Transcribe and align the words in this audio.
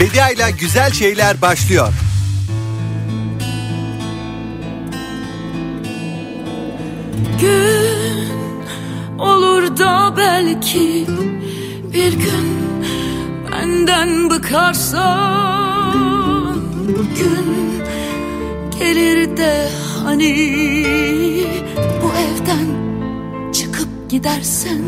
Bedia 0.00 0.30
ile 0.30 0.50
güzel 0.60 0.92
şeyler 0.92 1.40
başlıyor. 1.40 1.92
Gün 7.40 8.28
olur 9.18 9.76
da 9.76 10.14
belki 10.16 11.06
bir 11.92 12.12
gün 12.12 12.60
benden 13.52 14.30
bıkarsan 14.30 15.80
gün 16.96 17.82
gelir 18.78 19.36
de 19.36 19.68
hani 20.04 20.34
bu 22.02 22.12
evden 22.12 22.68
çıkıp 23.52 24.10
gidersen 24.10 24.82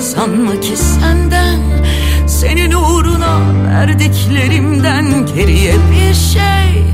sanma 0.00 0.60
ki 0.60 0.76
senden 0.76 1.60
senin 2.44 2.72
uğruna 2.72 3.40
verdiklerimden 3.68 5.26
geriye 5.26 5.72
bir 5.72 6.14
şey 6.14 6.84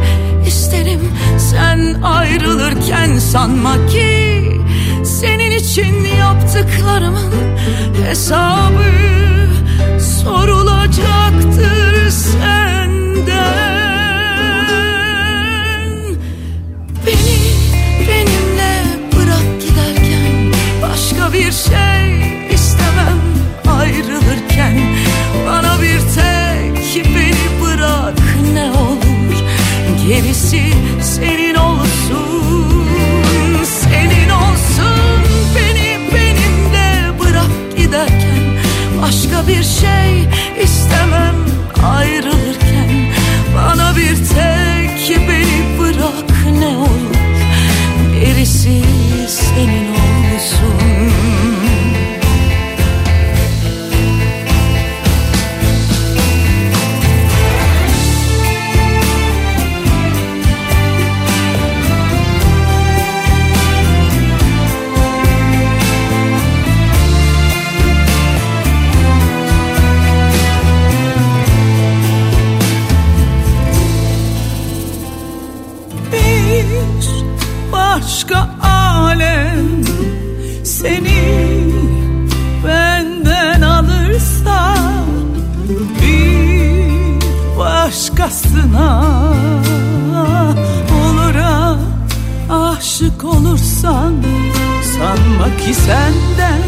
isterim. 0.47 1.01
Sen 1.39 2.03
ayrılırken 2.03 3.19
sanma 3.19 3.87
ki 3.87 4.43
senin 5.05 5.51
için 5.51 6.05
yaptıklarımın 6.19 7.33
hesabı 8.07 8.91
sorulacaktır 10.23 12.11
senden. 12.11 13.01
Beni 17.07 17.39
benimle 18.09 18.83
bırak 19.17 19.61
giderken 19.61 20.53
başka 20.83 21.33
bir 21.33 21.53
şey 21.53 22.21
istemem. 22.55 23.21
Ayrılırken 23.81 25.10
bana 25.47 25.83
bir 25.83 25.99
tek 25.99 27.07
beni 27.07 27.63
bırak. 27.63 28.19
Ne 28.55 28.71
olur 28.71 29.35
gerisi 30.09 30.63
senin 31.03 31.55
olsun. 31.55 32.87
Senin 33.65 34.29
olsun. 34.29 35.21
Beni 35.57 35.99
benimle 36.15 37.19
bırak 37.21 37.77
giderken. 37.77 38.41
Başka 39.03 39.49
bir 39.49 39.63
şey 39.63 40.29
istemem 40.63 41.37
ayrılırken. 41.85 42.91
Bana 43.57 43.97
bir 43.97 44.17
tek 44.17 45.19
beni 45.29 45.79
bırak. 45.79 46.59
Ne 46.59 46.77
olur 46.77 47.11
gerisi 48.21 48.83
senin 49.29 49.80
başka 78.21 78.49
alem 78.63 79.85
seni 80.65 81.71
benden 82.67 83.63
alırsa 83.63 84.77
bir 86.01 87.59
başkasına 87.59 89.05
olura 91.03 91.77
aşık 92.51 93.25
olursan 93.25 94.15
sanma 94.99 95.57
ki 95.57 95.75
senden 95.75 96.63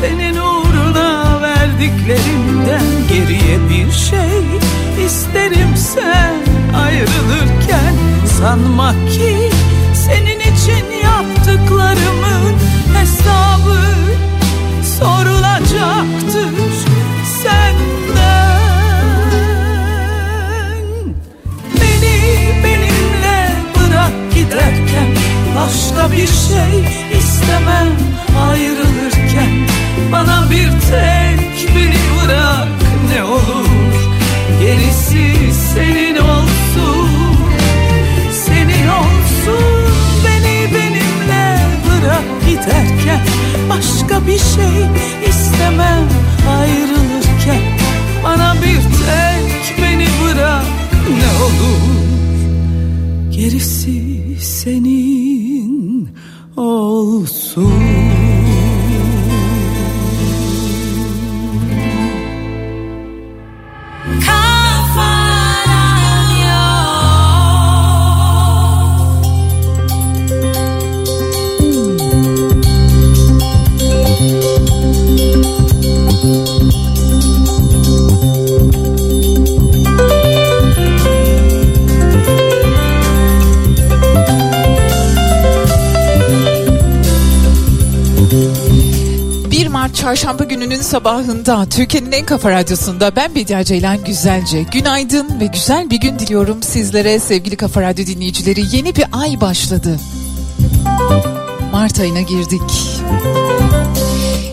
senin 0.00 0.36
uğruna 0.36 1.42
verdiklerimden 1.42 3.08
geriye 3.08 3.58
bir 3.70 3.92
şey 3.92 4.60
isterim. 5.06 5.76
Sen 5.76 6.34
ayrılırken 6.74 7.94
sanma 8.38 8.92
ki 8.92 9.50
sorulacaktır 15.02 16.50
senden. 17.42 18.62
Beni 21.80 22.16
benimle 22.64 23.50
bırak 23.76 24.12
giderken 24.34 25.08
başka 25.56 26.12
bir 26.12 26.26
şey 26.26 26.74
istemem 27.18 27.88
ayrılırken. 28.50 29.52
Bana 30.12 30.50
bir 30.50 30.70
tek 30.70 31.76
beni 31.76 32.00
bırak 32.16 32.68
ne 33.14 33.24
olur. 33.24 33.68
Gerisi 34.60 35.52
senin 35.74 36.16
olsun 36.16 36.41
başka 43.76 44.26
bir 44.26 44.38
şey 44.38 44.86
istemem 45.28 46.08
ayrılırken. 46.48 47.62
Bana 48.24 48.54
bir 48.54 48.82
tek 48.82 49.78
beni 49.82 50.06
bırak 50.24 50.64
ne 51.08 51.44
olur. 51.44 51.92
Gerisi 53.30 54.01
çarşamba 90.22 90.44
gününün 90.44 90.80
sabahında 90.80 91.66
Türkiye'nin 91.66 92.12
en 92.12 92.26
kafa 92.26 92.50
radyosunda 92.50 93.16
ben 93.16 93.34
Bediye 93.34 93.64
Ceylan 93.64 94.04
Güzelce. 94.04 94.62
Günaydın 94.62 95.40
ve 95.40 95.46
güzel 95.46 95.90
bir 95.90 95.96
gün 95.96 96.18
diliyorum 96.18 96.62
sizlere 96.62 97.18
sevgili 97.18 97.56
kafa 97.56 97.82
radyo 97.82 98.06
dinleyicileri. 98.06 98.76
Yeni 98.76 98.96
bir 98.96 99.04
ay 99.12 99.40
başladı. 99.40 100.00
Mart 101.72 102.00
ayına 102.00 102.20
girdik. 102.20 102.62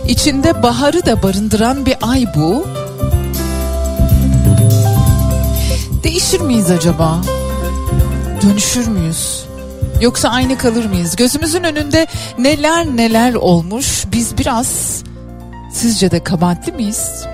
İçinde 0.08 0.64
baharı 0.64 1.06
da 1.06 1.24
barındıran 1.24 1.86
bir 1.86 1.96
ay 2.02 2.26
bu. 2.36 2.68
Değişir 6.04 6.42
miyiz 6.42 6.72
acaba? 6.72 7.22
Dönüşür 8.42 8.88
müyüz? 8.88 9.46
Yoksa 10.02 10.30
aynı 10.30 10.58
kalır 10.58 10.86
mıyız? 10.86 11.16
Gözümüzün 11.16 11.64
önünde 11.64 12.08
neler 12.38 12.86
neler 12.86 13.34
olmuş. 13.34 14.04
Biz 14.12 14.38
biraz 14.38 15.00
sizce 15.80 16.12
de 16.12 16.24
kabahatli 16.24 16.72
miyiz? 16.72 17.26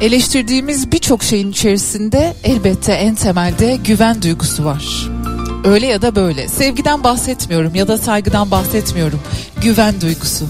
Eleştirdiğimiz 0.00 0.92
birçok 0.92 1.22
şeyin 1.22 1.50
içerisinde 1.50 2.34
elbette 2.44 2.92
en 2.92 3.14
temelde 3.14 3.76
güven 3.76 4.22
duygusu 4.22 4.64
var. 4.64 5.10
Öyle 5.64 5.86
ya 5.86 6.02
da 6.02 6.14
böyle. 6.14 6.48
Sevgiden 6.48 7.04
bahsetmiyorum 7.04 7.74
ya 7.74 7.88
da 7.88 7.98
saygıdan 7.98 8.50
bahsetmiyorum. 8.50 9.20
Güven 9.62 10.00
duygusu. 10.00 10.46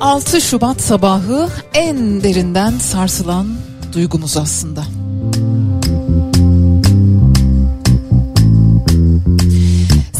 6 0.00 0.40
Şubat 0.40 0.80
sabahı 0.80 1.48
en 1.74 2.22
derinden 2.22 2.78
sarsılan 2.78 3.46
duygumuz 3.92 4.36
aslında. 4.36 4.97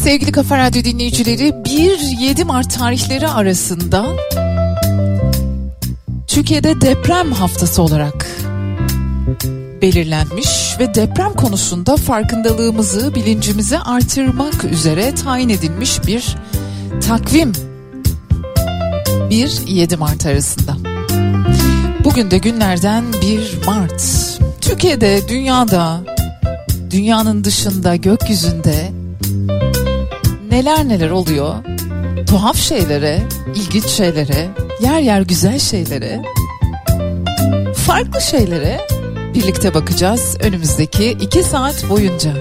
Sevgili 0.09 0.31
Kafa 0.31 0.57
Radyo 0.57 0.83
dinleyicileri 0.83 1.49
1-7 1.49 2.43
Mart 2.43 2.77
tarihleri 2.77 3.27
arasında 3.27 4.05
Türkiye'de 6.27 6.81
deprem 6.81 7.31
haftası 7.31 7.81
olarak 7.81 8.27
belirlenmiş 9.81 10.79
ve 10.79 10.95
deprem 10.95 11.33
konusunda 11.33 11.97
farkındalığımızı, 11.97 13.15
bilincimizi 13.15 13.79
artırmak 13.79 14.65
üzere 14.65 15.15
tayin 15.15 15.49
edilmiş 15.49 16.07
bir 16.07 16.35
takvim 17.07 17.51
1-7 19.29 19.97
Mart 19.97 20.25
arasında. 20.25 20.77
Bugün 22.03 22.31
de 22.31 22.37
günlerden 22.37 23.03
1 23.21 23.65
Mart. 23.65 24.03
Türkiye'de, 24.61 25.27
dünyada, 25.29 26.01
dünyanın 26.91 27.43
dışında, 27.43 27.95
gökyüzünde 27.95 28.98
neler 30.51 30.87
neler 30.87 31.09
oluyor? 31.09 31.55
Tuhaf 32.27 32.57
şeylere, 32.57 33.21
ilginç 33.55 33.85
şeylere, 33.85 34.49
yer 34.81 34.99
yer 34.99 35.21
güzel 35.21 35.59
şeylere, 35.59 36.21
farklı 37.75 38.21
şeylere 38.21 38.87
birlikte 39.33 39.73
bakacağız 39.73 40.37
önümüzdeki 40.39 41.09
iki 41.11 41.43
saat 41.43 41.89
boyunca. 41.89 42.33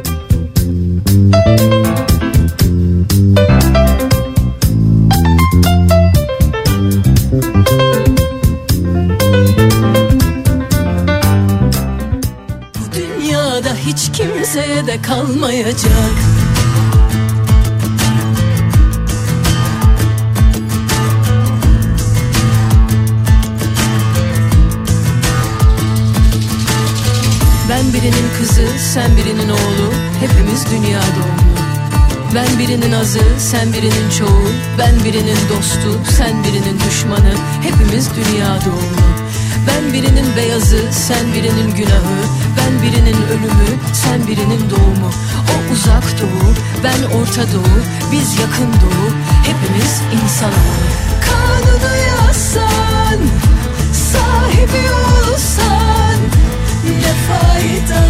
Dünyada 12.94 13.75
hiç 13.87 14.12
kimseye 14.12 14.87
de 14.87 15.02
kalmayacak 15.02 16.27
sen 28.99 29.17
birinin 29.17 29.49
oğlu 29.49 29.89
Hepimiz 30.21 30.67
dünya 30.71 31.00
doğumlu. 31.00 31.59
Ben 32.35 32.59
birinin 32.59 32.93
azı, 32.93 33.21
sen 33.39 33.73
birinin 33.73 34.11
çoğu. 34.19 34.49
Ben 34.79 35.05
birinin 35.05 35.39
dostu, 35.49 36.00
sen 36.17 36.45
birinin 36.45 36.81
düşmanı. 36.87 37.35
Hepimiz 37.62 38.09
dünya 38.17 38.49
doğumlu. 38.65 39.09
Ben 39.69 39.93
birinin 39.93 40.37
beyazı, 40.37 40.83
sen 40.91 41.35
birinin 41.35 41.75
günahı. 41.77 42.19
Ben 42.59 42.83
birinin 42.83 43.19
ölümü, 43.35 43.71
sen 43.93 44.27
birinin 44.27 44.71
doğumu. 44.71 45.11
O 45.53 45.73
uzak 45.73 46.21
doğu, 46.21 46.55
ben 46.85 47.19
orta 47.19 47.43
doğu. 47.43 47.79
Biz 48.12 48.39
yakın 48.41 48.73
doğu, 48.83 49.06
hepimiz 49.49 50.03
insanoğlu 50.23 50.89
Kanunu 51.27 51.95
yazsan, 52.09 53.21
sahibi 53.93 54.85
olsan 54.93 55.98
Ne 57.08 57.14
fayda. 57.14 58.02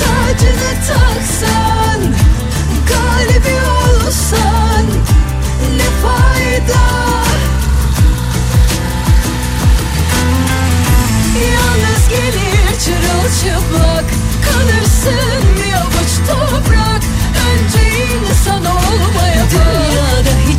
Tacını 0.00 0.72
taksan 0.88 2.00
Galibi 2.88 3.56
olsan 3.60 4.86
Ne 5.76 5.88
fayda? 6.02 6.84
Yalnız 11.52 12.08
gelir 12.08 12.78
çırılçıplak 12.84 14.04
Kalırsın 14.44 15.42
bir 15.56 15.72
avuç 15.72 16.12
toprak. 16.28 17.02
Önce 17.48 17.88
insan 17.88 18.64
olmaya 18.64 19.44
Dünyada 19.50 20.34
hiç 20.48 20.57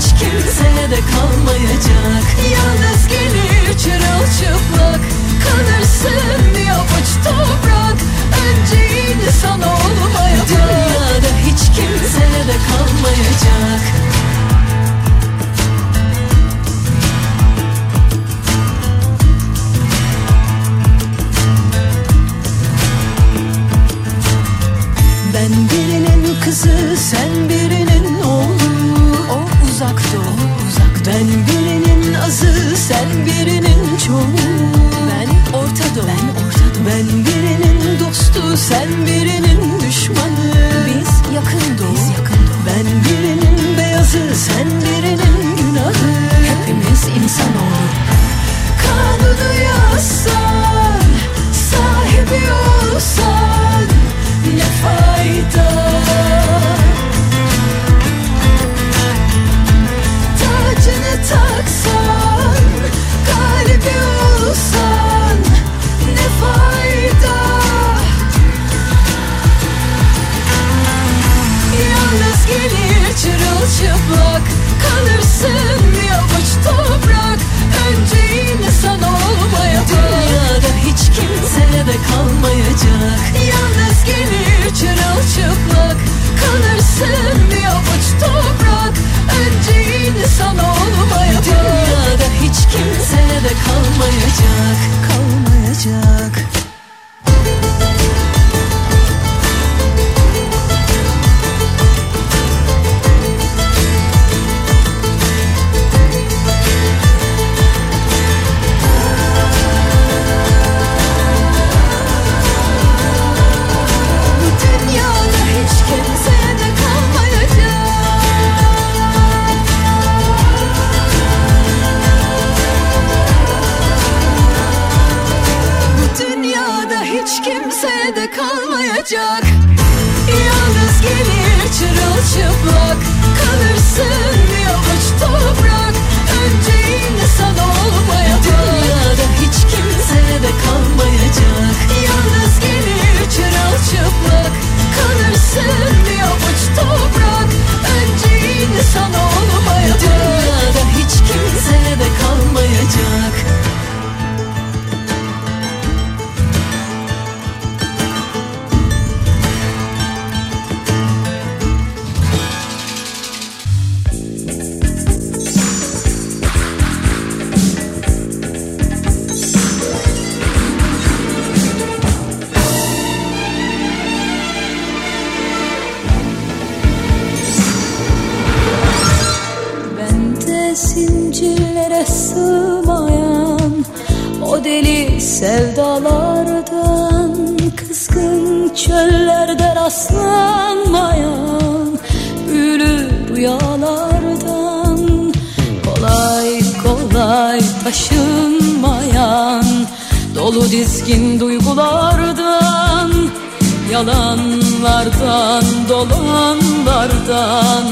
Yalanlardan, 203.91 205.63
dolanlardan 205.89 207.83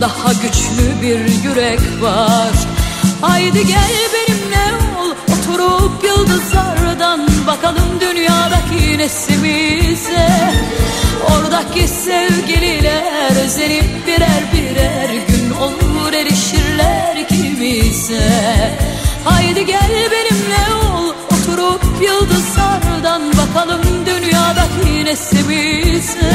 Daha 0.00 0.32
güçlü 0.32 1.02
bir 1.02 1.42
yürek 1.44 1.80
var. 2.00 2.52
Haydi 3.20 3.66
gel 3.66 3.92
benimle 4.14 4.74
ol 5.00 5.10
Oturup 5.34 6.04
yıldızlardan 6.04 7.20
Bakalım 7.46 8.00
dünyadaki 8.00 8.98
nesimize. 8.98 10.28
Oradaki 11.30 11.88
sevgililer 11.88 13.44
Özenip 13.44 14.06
birer 14.06 14.42
birer 14.52 15.10
gün 15.28 15.50
olur 15.50 16.12
erişirler 16.12 17.16
ikimize 17.16 18.30
Haydi 19.24 19.66
gel 19.66 19.90
benimle 20.10 20.74
ol 20.74 21.03
Oturup 21.64 22.02
yıldızlardan 22.02 23.22
Bakalım 23.38 23.82
dünyadaki 24.06 25.04
nesimize. 25.04 26.32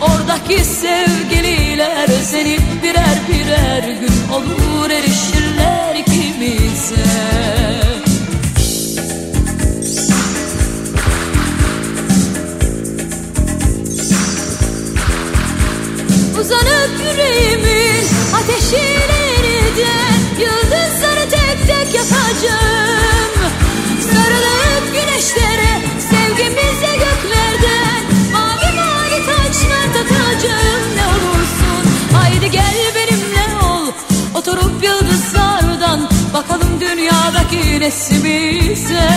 Oradaki 0.00 0.64
sevgililer 0.64 2.08
Özenip 2.20 2.62
birer 2.82 3.18
birer 3.28 3.82
gün 3.82 4.32
olur 4.32 4.90
erişirler 4.90 5.94
ikimize. 5.94 7.04
Uzanıp 16.40 16.90
yüreğimin 17.04 18.04
ateşine 18.34 19.18
yeniden 19.34 20.18
Yıldızları 20.40 21.30
tek 21.30 21.66
tek 21.66 21.94
yakacağım 21.94 23.17
bakalım 36.34 36.80
dünyadaki 36.80 37.80
nesimize 37.80 39.08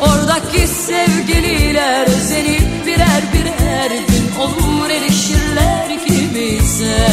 Oradaki 0.00 0.66
sevgililer 0.68 2.06
özenip 2.06 2.86
birer 2.86 3.22
birer 3.32 3.90
gün 3.90 4.40
olur 4.40 4.90
erişirler 4.90 5.90
ikimize 5.90 7.06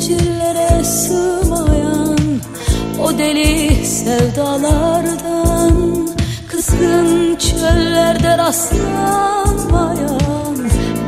zincirlere 0.00 0.84
sığmayan 0.84 2.18
o 3.02 3.18
deli 3.18 3.86
sevdalardan 3.86 6.08
Kızgın 6.48 7.36
çöllerde 7.36 8.38
rastlanmayan 8.38 10.56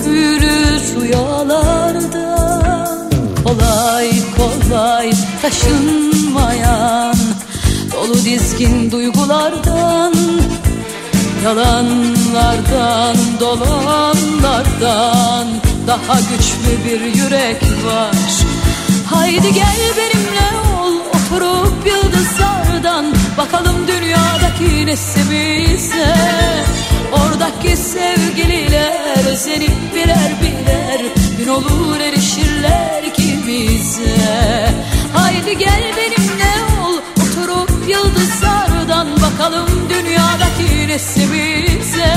büyülü 0.06 0.80
rüyalardan 1.00 3.10
Kolay 3.44 4.10
kolay 4.36 5.12
taşınmayan 5.42 7.16
dolu 7.92 8.14
dizgin 8.14 8.90
duygulardan 8.90 10.14
Yalanlardan, 11.44 13.16
dolanlardan 13.40 15.46
daha 15.86 16.20
güçlü 16.20 16.84
bir 16.84 17.00
yürek 17.00 17.62
var. 17.84 18.16
Haydi 19.12 19.52
gel 19.54 19.80
benimle 19.96 20.48
ol, 20.80 20.94
oturup 21.08 21.86
yıldızlardan 21.86 23.04
bakalım 23.38 23.76
dünyadaki 23.88 24.86
nesimize. 24.86 26.14
Oradaki 27.12 27.76
sevgililer 27.76 29.32
özenip 29.32 29.94
birer 29.94 30.32
birer 30.42 31.00
gün 31.38 31.48
olur 31.48 32.00
erişirler 32.00 33.02
ikimize. 33.02 34.16
Haydi 35.14 35.58
gel 35.58 35.82
benimle 35.96 36.52
ol, 36.86 36.94
oturup 37.22 37.88
yıldızlardan 37.88 39.08
bakalım 39.22 39.68
dünyadaki 39.90 40.88
nesimize 40.88 42.14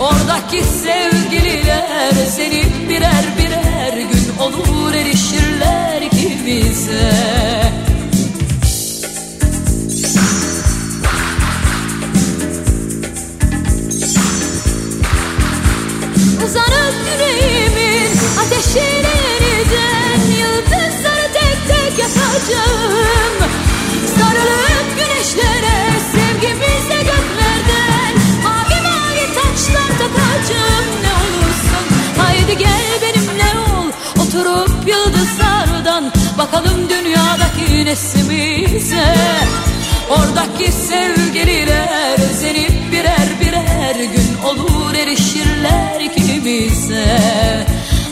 Oradaki 0.00 0.62
sevgililer 0.64 2.26
özenip 2.26 2.90
birer 2.90 3.24
birer 3.38 3.96
gün 3.96 4.38
olur 4.40 4.94
erişirler 4.94 5.95
ikimize 6.46 7.12
Uzanıp 16.44 16.94
yüreğimin 17.12 18.10
ateşine 18.40 19.16
yeniden 19.40 20.20
Yıldızları 20.38 21.32
tek 21.32 21.68
tek 21.68 21.98
yakacağım. 21.98 23.50
Sarılıp 24.18 24.88
güneşlere 24.98 25.85
Bakalım 36.38 36.88
dünyadaki 36.90 37.84
nesimize 37.84 39.14
Oradaki 40.10 40.72
sevgililer 40.72 42.30
özenip 42.30 42.92
birer 42.92 43.28
birer 43.40 43.94
gün 43.94 44.38
olur 44.44 44.94
erişirler 44.94 46.00
ikimize. 46.00 47.18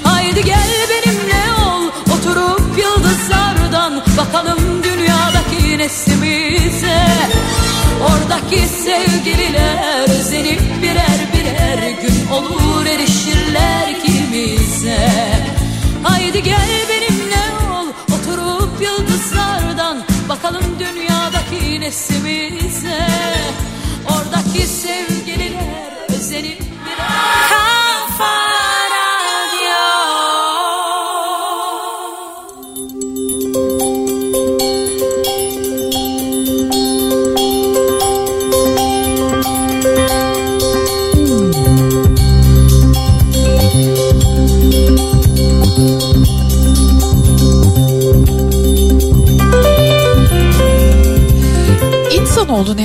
Haydi 0.05 0.45
gel 0.45 0.71
benimle 0.91 1.53
ol 1.67 1.87
oturup 2.17 2.79
yıldızlardan 2.79 4.03
Bakalım 4.17 4.64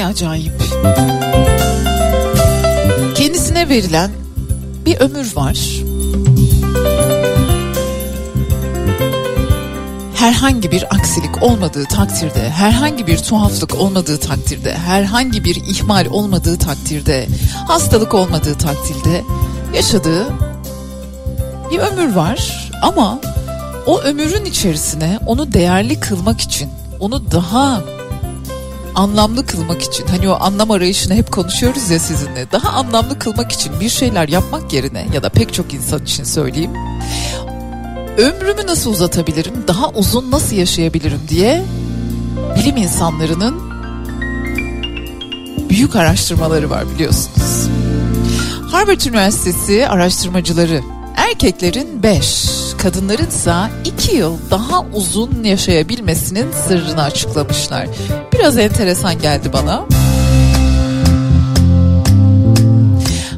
acayip. 0.10 0.54
Kendisine 3.16 3.70
verilen 3.70 4.12
bir 4.86 5.00
ömür 5.00 5.36
var. 5.36 5.60
Herhangi 10.16 10.72
bir 10.72 10.96
aksilik 10.96 11.44
olmadığı 11.44 11.86
takdirde, 11.86 12.50
herhangi 12.50 13.08
bir 13.08 13.18
tuhaflık 13.18 13.76
olmadığı 13.76 14.20
takdirde, 14.20 14.74
herhangi 14.74 15.44
bir 15.44 15.56
ihmal 15.56 16.06
olmadığı 16.06 16.58
takdirde, 16.58 17.28
hastalık 17.68 18.14
olmadığı 18.14 18.58
takdirde 18.58 19.24
yaşadığı 19.76 20.26
bir 21.72 21.80
ömür 21.80 22.16
var 22.16 22.72
ama 22.82 23.20
o 23.86 24.02
ömrün 24.02 24.46
içerisine 24.46 25.20
onu 25.26 25.54
değerli 25.54 26.00
kılmak 26.00 26.42
için, 26.42 26.70
onu 27.00 27.32
daha 27.32 27.82
anlamlı 29.00 29.46
kılmak 29.46 29.82
için 29.82 30.08
hani 30.08 30.30
o 30.30 30.38
anlam 30.40 30.72
arayışını 30.72 31.14
hep 31.14 31.32
konuşuyoruz 31.32 31.90
ya 31.90 32.00
sizinle. 32.00 32.52
Daha 32.52 32.70
anlamlı 32.70 33.20
kılmak 33.20 33.52
için 33.52 33.80
bir 33.80 33.90
şeyler 33.90 34.28
yapmak 34.28 34.74
yerine 34.74 35.08
ya 35.14 35.24
da 35.24 35.30
pek 35.30 35.54
çok 35.54 35.74
insan 35.74 36.04
için 36.04 36.24
söyleyeyim. 36.24 36.72
Ömrümü 38.18 38.68
nasıl 38.68 38.92
uzatabilirim? 38.92 39.54
Daha 39.68 39.90
uzun 39.90 40.32
nasıl 40.32 40.56
yaşayabilirim 40.56 41.20
diye 41.30 41.64
bilim 42.56 42.78
insanlarının 42.78 43.62
büyük 45.70 45.96
araştırmaları 45.96 46.70
var 46.70 46.84
biliyorsunuz. 46.96 47.70
Harvard 48.72 49.02
Üniversitesi 49.02 49.88
araştırmacıları 49.88 50.82
erkeklerin 51.16 52.04
5, 52.04 52.50
kadınların 52.82 53.28
ise 53.28 53.54
2 53.86 54.16
yıl 54.16 54.38
daha 54.52 54.82
uzun 54.94 55.44
yaşayabilmesinin 55.44 56.52
sırrını 56.52 57.04
açıklamışlar. 57.04 57.88
Biraz 58.40 58.58
enteresan 58.58 59.20
geldi 59.20 59.54
bana. 59.54 59.86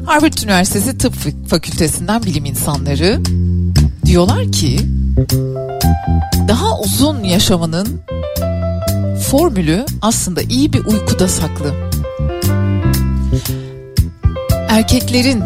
Harvard 0.06 0.32
Üniversitesi 0.44 0.98
Tıp 0.98 1.14
Fakültesinden 1.48 2.22
bilim 2.22 2.44
insanları 2.44 3.20
diyorlar 4.04 4.52
ki 4.52 4.78
daha 6.48 6.80
uzun 6.80 7.24
yaşamanın 7.24 8.00
formülü 9.30 9.86
aslında 10.02 10.42
iyi 10.42 10.72
bir 10.72 10.84
uykuda 10.84 11.28
saklı. 11.28 11.74
Erkeklerin 14.68 15.42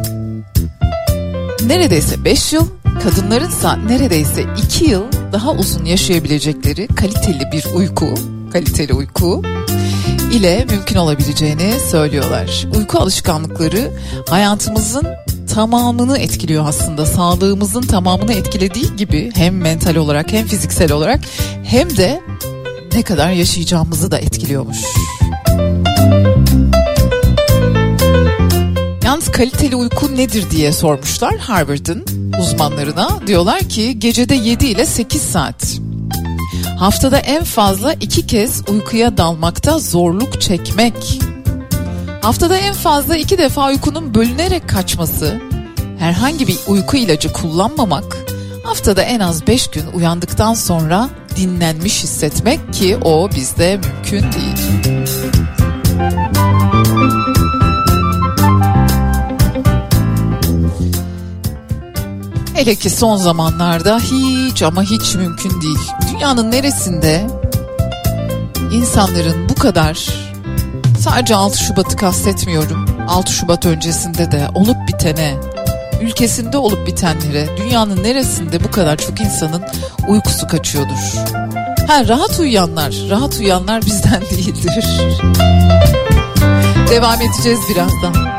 neredeyse 1.66 2.24
5 2.24 2.52
yıl, 2.52 2.66
kadınlarınsa 3.02 3.76
neredeyse 3.76 4.44
2 4.64 4.84
yıl 4.84 5.02
daha 5.32 5.52
uzun 5.52 5.84
yaşayabilecekleri 5.84 6.86
kaliteli 6.86 7.52
bir 7.52 7.64
uyku, 7.76 8.14
kaliteli 8.56 8.94
uyku 8.94 9.42
ile 10.32 10.66
mümkün 10.70 10.96
olabileceğini 10.96 11.72
söylüyorlar. 11.90 12.66
Uyku 12.76 12.98
alışkanlıkları 12.98 13.92
hayatımızın 14.28 15.06
tamamını 15.54 16.18
etkiliyor 16.18 16.68
aslında. 16.68 17.06
Sağlığımızın 17.06 17.82
tamamını 17.82 18.32
etkilediği 18.32 18.96
gibi 18.96 19.30
hem 19.34 19.56
mental 19.56 19.96
olarak 19.96 20.32
hem 20.32 20.46
fiziksel 20.46 20.92
olarak 20.92 21.20
hem 21.64 21.96
de 21.96 22.20
ne 22.94 23.02
kadar 23.02 23.30
yaşayacağımızı 23.30 24.10
da 24.10 24.18
etkiliyormuş. 24.18 24.78
Yalnız 29.04 29.32
kaliteli 29.32 29.76
uyku 29.76 30.16
nedir 30.16 30.50
diye 30.50 30.72
sormuşlar 30.72 31.36
Harvard'ın 31.36 32.06
uzmanlarına. 32.40 33.26
Diyorlar 33.26 33.60
ki 33.60 33.98
gecede 33.98 34.34
7 34.34 34.66
ile 34.66 34.86
8 34.86 35.22
saat. 35.22 35.85
Haftada 36.76 37.18
en 37.18 37.44
fazla 37.44 37.92
iki 37.92 38.26
kez 38.26 38.62
uykuya 38.68 39.16
dalmakta 39.16 39.78
zorluk 39.78 40.40
çekmek. 40.40 41.20
Haftada 42.22 42.56
en 42.56 42.74
fazla 42.74 43.16
iki 43.16 43.38
defa 43.38 43.68
uykunun 43.68 44.14
bölünerek 44.14 44.68
kaçması. 44.68 45.40
Herhangi 45.98 46.46
bir 46.46 46.58
uyku 46.66 46.96
ilacı 46.96 47.32
kullanmamak. 47.32 48.16
Haftada 48.64 49.02
en 49.02 49.20
az 49.20 49.46
5 49.46 49.68
gün 49.68 49.86
uyandıktan 49.94 50.54
sonra 50.54 51.08
dinlenmiş 51.36 52.02
hissetmek 52.02 52.72
ki 52.72 52.96
o 52.96 53.30
bizde 53.36 53.76
mümkün 53.76 54.32
değil. 54.32 54.56
Hele 62.54 62.74
ki 62.74 62.90
son 62.90 63.16
zamanlarda 63.16 63.98
hiç 63.98 64.62
ama 64.62 64.82
hiç 64.82 65.14
mümkün 65.14 65.60
değil. 65.60 65.78
Dünyanın 66.16 66.50
neresinde 66.50 67.26
insanların 68.72 69.48
bu 69.48 69.54
kadar 69.54 70.08
sadece 71.00 71.34
6 71.34 71.58
Şubat'ı 71.58 71.96
kastetmiyorum. 71.96 72.86
6 73.08 73.32
Şubat 73.32 73.66
öncesinde 73.66 74.32
de 74.32 74.48
olup 74.54 74.76
bitene, 74.88 75.34
ülkesinde 76.02 76.58
olup 76.58 76.86
bitenlere, 76.86 77.48
dünyanın 77.56 78.02
neresinde 78.02 78.64
bu 78.64 78.70
kadar 78.70 78.96
çok 78.96 79.20
insanın 79.20 79.62
uykusu 80.08 80.46
kaçıyordur. 80.48 81.14
Ha 81.86 82.08
rahat 82.08 82.40
uyuyanlar, 82.40 82.94
rahat 83.10 83.34
uyuyanlar 83.38 83.82
bizden 83.82 84.20
değildir. 84.30 84.86
Devam 86.90 87.20
edeceğiz 87.20 87.60
birazdan. 87.70 88.35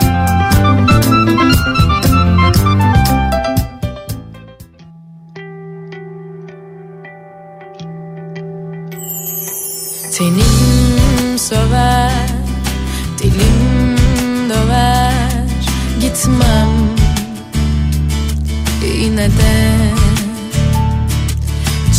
Tenim 10.17 11.37
söver, 11.37 12.27
dilim 13.19 13.97
döver. 14.49 15.13
Gitmem 16.01 16.69
yine 19.01 19.27
de. 19.27 19.97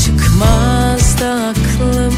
Çıkmaz 0.05 1.21
da 1.21 1.31
aklım 1.31 2.15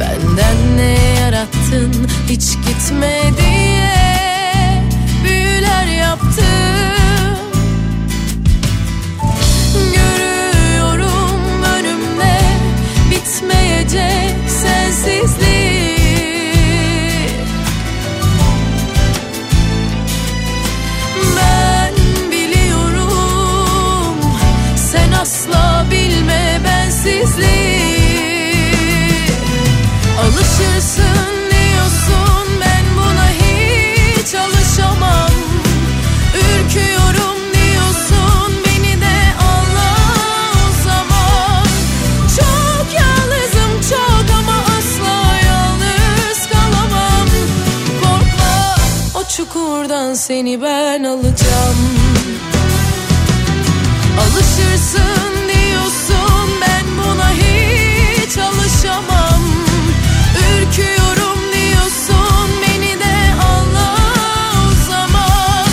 Benden 0.00 0.76
ne 0.76 0.98
yarattın? 1.20 1.92
Hiç 2.28 2.50
gitme 2.66 3.20
diye 3.38 4.84
Büyüler 5.24 5.86
yaptım. 5.86 6.46
Görüyorum 9.74 10.15
seni 50.36 50.62
ben 50.62 51.04
alacağım. 51.04 51.76
Alışırsın 54.20 55.32
diyorsun 55.48 56.48
ben 56.60 56.84
buna 56.98 57.30
hiç 57.30 58.38
alışamam. 58.38 59.42
Ürküyorum 60.38 61.40
diyorsun 61.52 62.50
beni 62.62 63.00
de 63.00 63.16
anla 63.48 63.94
o 64.52 64.90
zaman. 64.90 65.66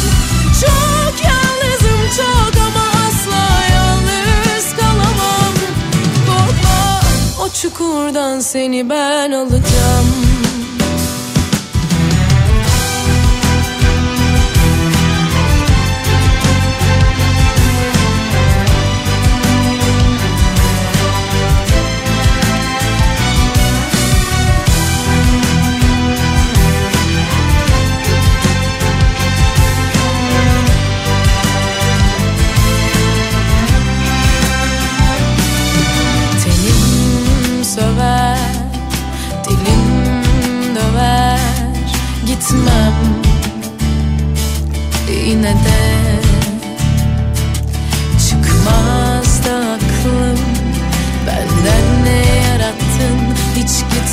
Çok 0.61 1.25
yalnızım 1.25 2.01
çok 2.17 2.61
ama 2.67 2.85
asla 3.07 3.65
yalnız 3.75 4.75
kalamam. 4.75 5.53
Korkma 6.27 7.01
o 7.45 7.49
çukurdan 7.49 8.39
seni 8.39 8.89
ben 8.89 9.31
alacağım 9.31 10.32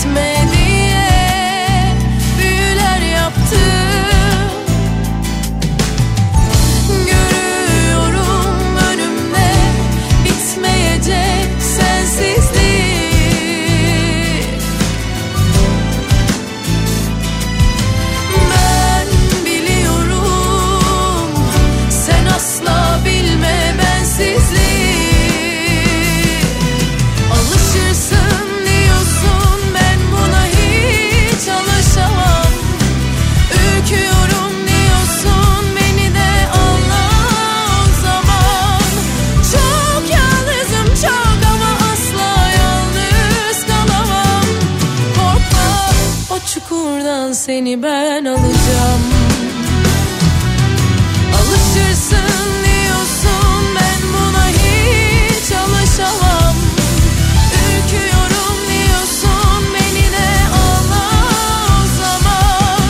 It's 0.02 0.06
me. 0.06 0.29
Seni 47.32 47.82
ben 47.82 48.24
alacağım. 48.24 49.02
Alışırsın 51.34 52.48
diyorsun 52.64 53.64
ben 53.76 54.02
buna 54.12 54.46
hiç 54.48 55.52
alışamam. 55.52 56.54
Ürküyorum 57.54 58.56
diyorsun 58.68 59.64
beni 59.74 60.06
de 60.12 60.28
ağla 60.60 61.06
o 61.66 61.86
zaman. 62.00 62.82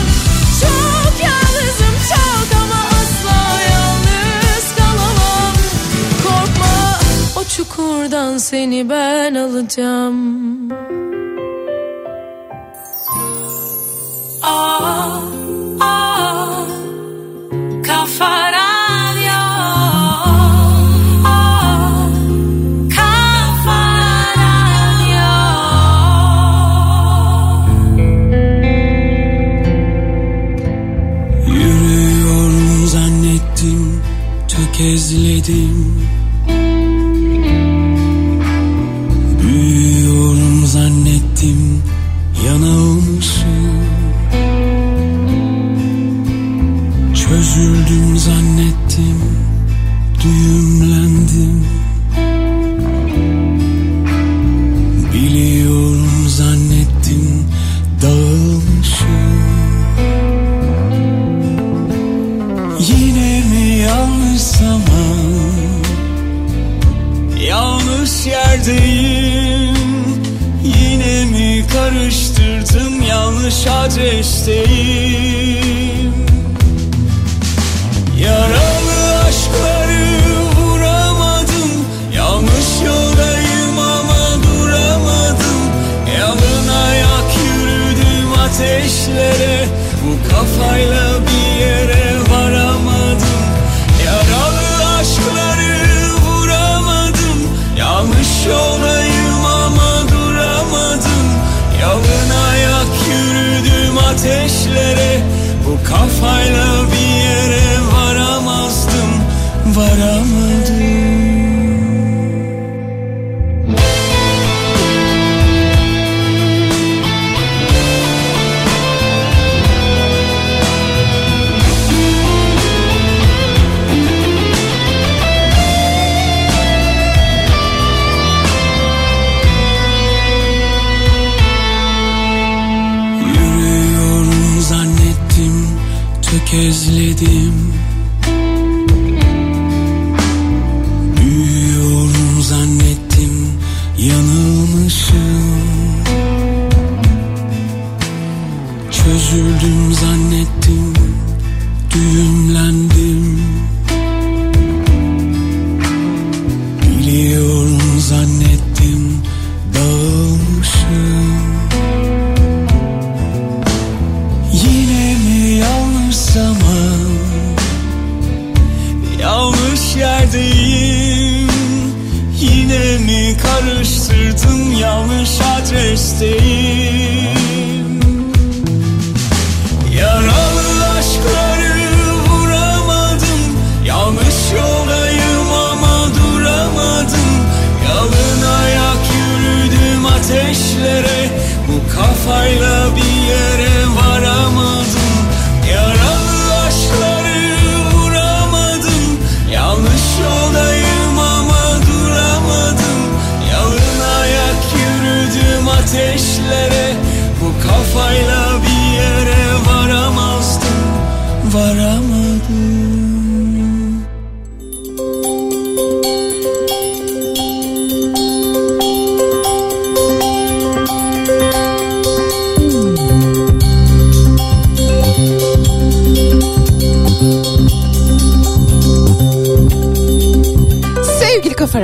Çok 0.61 1.13
yalnızım 1.27 1.95
çok 2.09 2.61
ama 2.61 2.83
asla 2.85 3.61
yalnız 3.71 4.75
kalamam. 4.77 5.53
Korkma 6.23 6.99
o 7.35 7.43
çukurdan 7.43 8.37
seni 8.37 8.89
ben 8.89 9.35
alacağım 9.35 10.40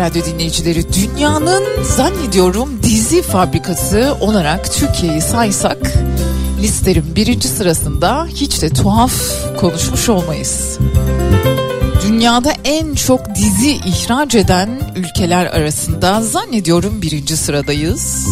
Radyo 0.07 0.25
dinleyicileri, 0.25 0.93
dünyanın 0.93 1.63
zannediyorum 1.83 2.79
dizi 2.83 3.21
fabrikası 3.21 4.15
olarak 4.19 4.73
Türkiye'yi 4.73 5.21
saysak 5.21 5.77
listerin 6.61 7.15
birinci 7.15 7.47
sırasında 7.47 8.25
hiç 8.25 8.61
de 8.61 8.69
tuhaf 8.69 9.13
konuşmuş 9.57 10.09
olmayız. 10.09 10.77
Dünyada 12.07 12.53
en 12.63 12.95
çok 12.95 13.35
dizi 13.35 13.71
ihraç 13.71 14.35
eden 14.35 14.69
ülkeler 14.95 15.45
arasında 15.45 16.21
zannediyorum 16.21 17.01
birinci 17.01 17.37
sıradayız. 17.37 18.27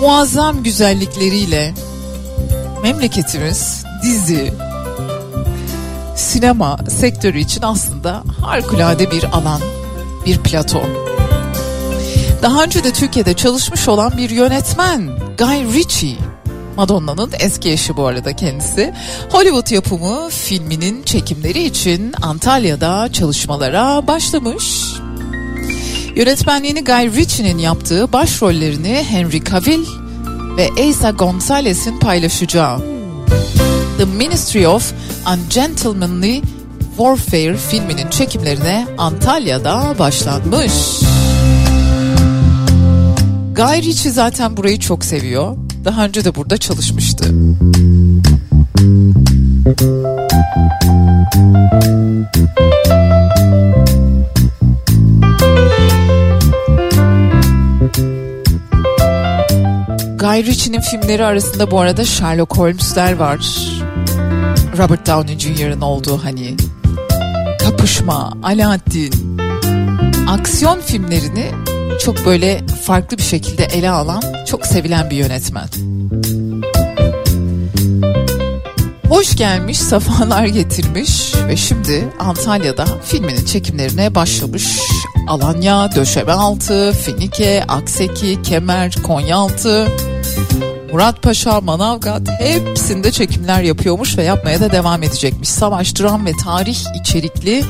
Muazzam 0.00 0.62
güzellikleriyle 0.62 1.74
memleketimiz 2.82 3.84
dizi, 4.02 4.54
sinema 6.34 6.78
sektörü 6.88 7.38
için 7.38 7.62
aslında 7.62 8.22
harikulade 8.42 9.10
bir 9.10 9.24
alan, 9.24 9.60
bir 10.26 10.38
plato. 10.38 10.82
Daha 12.42 12.62
önce 12.64 12.84
de 12.84 12.92
Türkiye'de 12.92 13.34
çalışmış 13.34 13.88
olan 13.88 14.12
bir 14.16 14.30
yönetmen 14.30 15.10
Guy 15.38 15.74
Ritchie, 15.74 16.16
Madonna'nın 16.76 17.30
eski 17.38 17.70
eşi 17.70 17.96
bu 17.96 18.06
arada 18.06 18.36
kendisi. 18.36 18.94
Hollywood 19.30 19.70
yapımı 19.70 20.28
filminin 20.30 21.02
çekimleri 21.02 21.62
için 21.62 22.14
Antalya'da 22.22 23.12
çalışmalara 23.12 24.06
başlamış. 24.06 24.84
Yönetmenliğini 26.16 26.84
Guy 26.84 27.06
Ritchie'nin 27.16 27.58
yaptığı 27.58 28.12
başrollerini 28.12 29.04
Henry 29.08 29.44
Cavill 29.44 29.86
ve 30.56 30.68
Asa 30.88 31.10
Gonzalez'in 31.10 31.98
paylaşacağı 31.98 32.94
The 34.04 34.10
Ministry 34.10 34.66
of 34.66 34.92
Ungentlemanly 35.26 36.42
Warfare 36.96 37.56
filminin 37.56 38.10
çekimlerine 38.10 38.86
Antalya'da 38.98 39.94
başlanmış. 39.98 40.72
Guy 43.54 43.82
Ritchie 43.82 44.10
zaten 44.10 44.56
burayı 44.56 44.78
çok 44.78 45.04
seviyor. 45.04 45.56
Daha 45.84 46.04
önce 46.04 46.24
de 46.24 46.34
burada 46.34 46.56
çalışmıştı. 46.56 47.24
Guy 60.18 60.44
Ritchie'nin 60.44 60.80
filmleri 60.80 61.24
arasında 61.24 61.70
bu 61.70 61.80
arada 61.80 62.04
Sherlock 62.04 62.58
Holmes'ler 62.58 63.12
var. 63.12 63.40
Robert 64.78 65.06
Downey 65.06 65.38
Jr.'ın 65.38 65.80
olduğu 65.80 66.24
hani 66.24 66.56
kapışma, 67.60 68.32
Aladdin, 68.42 69.40
aksiyon 70.28 70.80
filmlerini 70.80 71.50
çok 72.00 72.26
böyle 72.26 72.60
farklı 72.82 73.18
bir 73.18 73.22
şekilde 73.22 73.64
ele 73.64 73.90
alan, 73.90 74.22
çok 74.46 74.66
sevilen 74.66 75.10
bir 75.10 75.16
yönetmen. 75.16 75.68
Hoş 79.08 79.36
gelmiş, 79.36 79.78
safalar 79.78 80.46
getirmiş 80.46 81.34
ve 81.48 81.56
şimdi 81.56 82.08
Antalya'da 82.18 82.84
filminin 83.04 83.44
çekimlerine 83.44 84.14
başlamış. 84.14 84.78
Alanya, 85.28 85.94
Döşemealtı, 85.94 86.92
Finike, 86.92 87.64
Akseki, 87.68 88.42
Kemer, 88.42 88.94
Konyaaltı, 89.02 89.88
Muratpaşa, 90.94 91.60
Manavgat 91.60 92.22
hepsinde 92.40 93.12
çekimler 93.12 93.62
yapıyormuş 93.62 94.18
ve 94.18 94.22
yapmaya 94.22 94.60
da 94.60 94.72
devam 94.72 95.02
edecekmiş. 95.02 95.48
Savaş, 95.48 96.00
dram 96.00 96.26
ve 96.26 96.32
tarih 96.44 96.78
içerikli 97.00 97.64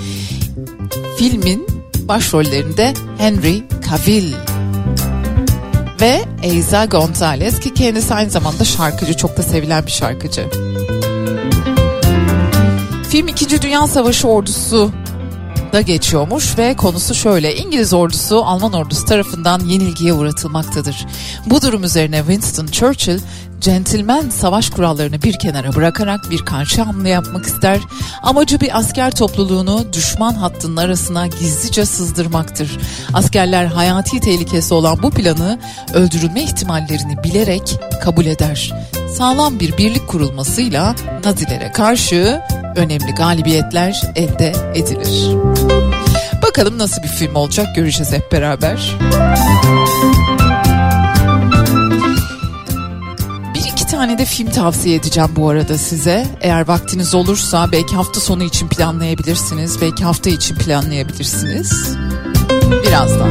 filmin 1.18 1.66
başrollerinde 2.08 2.94
Henry 3.18 3.62
Cavill 3.90 4.34
ve 6.00 6.22
Eiza 6.42 6.84
Gonzalez 6.84 7.60
ki 7.60 7.74
kendisi 7.74 8.14
aynı 8.14 8.30
zamanda 8.30 8.64
şarkıcı 8.64 9.16
çok 9.16 9.36
da 9.36 9.42
sevilen 9.42 9.86
bir 9.86 9.92
şarkıcı. 9.92 10.46
Film 13.10 13.28
2. 13.28 13.62
Dünya 13.62 13.86
Savaşı 13.86 14.28
ordusu 14.28 14.90
da 15.74 15.80
geçiyormuş 15.80 16.58
ve 16.58 16.76
konusu 16.76 17.14
şöyle. 17.14 17.56
İngiliz 17.56 17.92
ordusu 17.92 18.44
Alman 18.44 18.72
ordusu 18.72 19.04
tarafından 19.04 19.60
yenilgiye 19.60 20.12
uğratılmaktadır. 20.12 21.06
Bu 21.46 21.62
durum 21.62 21.84
üzerine 21.84 22.18
Winston 22.18 22.66
Churchill 22.66 23.20
centilmen 23.60 24.30
savaş 24.30 24.70
kurallarını 24.70 25.22
bir 25.22 25.38
kenara 25.38 25.74
bırakarak 25.74 26.30
bir 26.30 26.38
karşı 26.38 26.82
hamle 26.82 27.08
yapmak 27.08 27.46
ister. 27.46 27.78
Amacı 28.22 28.60
bir 28.60 28.78
asker 28.78 29.10
topluluğunu 29.10 29.92
düşman 29.92 30.34
hattının 30.34 30.76
arasına 30.76 31.26
gizlice 31.26 31.86
sızdırmaktır. 31.86 32.78
Askerler 33.14 33.66
hayati 33.66 34.20
tehlikesi 34.20 34.74
olan 34.74 35.02
bu 35.02 35.10
planı 35.10 35.58
öldürülme 35.94 36.42
ihtimallerini 36.42 37.24
bilerek 37.24 37.78
kabul 38.02 38.26
eder. 38.26 38.72
Sağlam 39.16 39.60
bir 39.60 39.76
birlik 39.76 40.08
kurulmasıyla 40.08 40.94
Nazilere 41.24 41.72
karşı 41.72 42.40
önemli 42.76 43.14
galibiyetler 43.14 44.02
elde 44.16 44.52
edilir. 44.74 45.36
Bakalım 46.48 46.78
nasıl 46.78 47.02
bir 47.02 47.08
film 47.08 47.34
olacak 47.34 47.76
göreceğiz 47.76 48.12
hep 48.12 48.32
beraber. 48.32 48.96
Bir 53.54 53.60
iki 53.72 53.86
tane 53.86 54.18
de 54.18 54.24
film 54.24 54.50
tavsiye 54.50 54.96
edeceğim 54.96 55.30
bu 55.36 55.48
arada 55.48 55.78
size. 55.78 56.26
Eğer 56.40 56.68
vaktiniz 56.68 57.14
olursa 57.14 57.72
belki 57.72 57.96
hafta 57.96 58.20
sonu 58.20 58.42
için 58.42 58.68
planlayabilirsiniz. 58.68 59.80
Belki 59.80 60.04
hafta 60.04 60.30
için 60.30 60.56
planlayabilirsiniz. 60.56 61.96
Birazdan. 62.86 63.30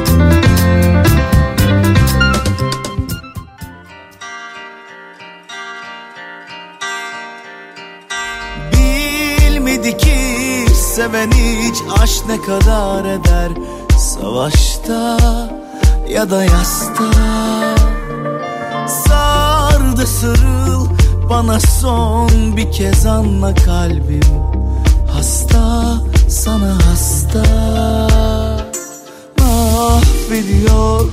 Seven 11.13 11.31
hiç 11.31 11.75
aşk 12.01 12.23
ne 12.27 12.41
kadar 12.41 13.05
eder? 13.05 13.51
Savaşta 13.97 15.17
ya 16.09 16.29
da 16.29 16.43
yasta? 16.43 17.03
Sardı 18.87 20.07
sarıl 20.07 20.87
bana 21.29 21.59
son 21.59 22.57
bir 22.57 22.71
kez 22.71 23.05
anla 23.05 23.55
kalbim. 23.55 24.21
Hasta 25.13 25.93
sana 26.29 26.77
hasta. 26.89 27.43
Mahvediyor 29.39 31.09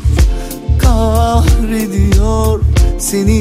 kahrediyor. 0.82 2.60
Seni 2.98 3.40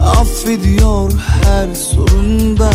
affediyor 0.00 1.12
her 1.44 1.74
sorunda 1.74 2.70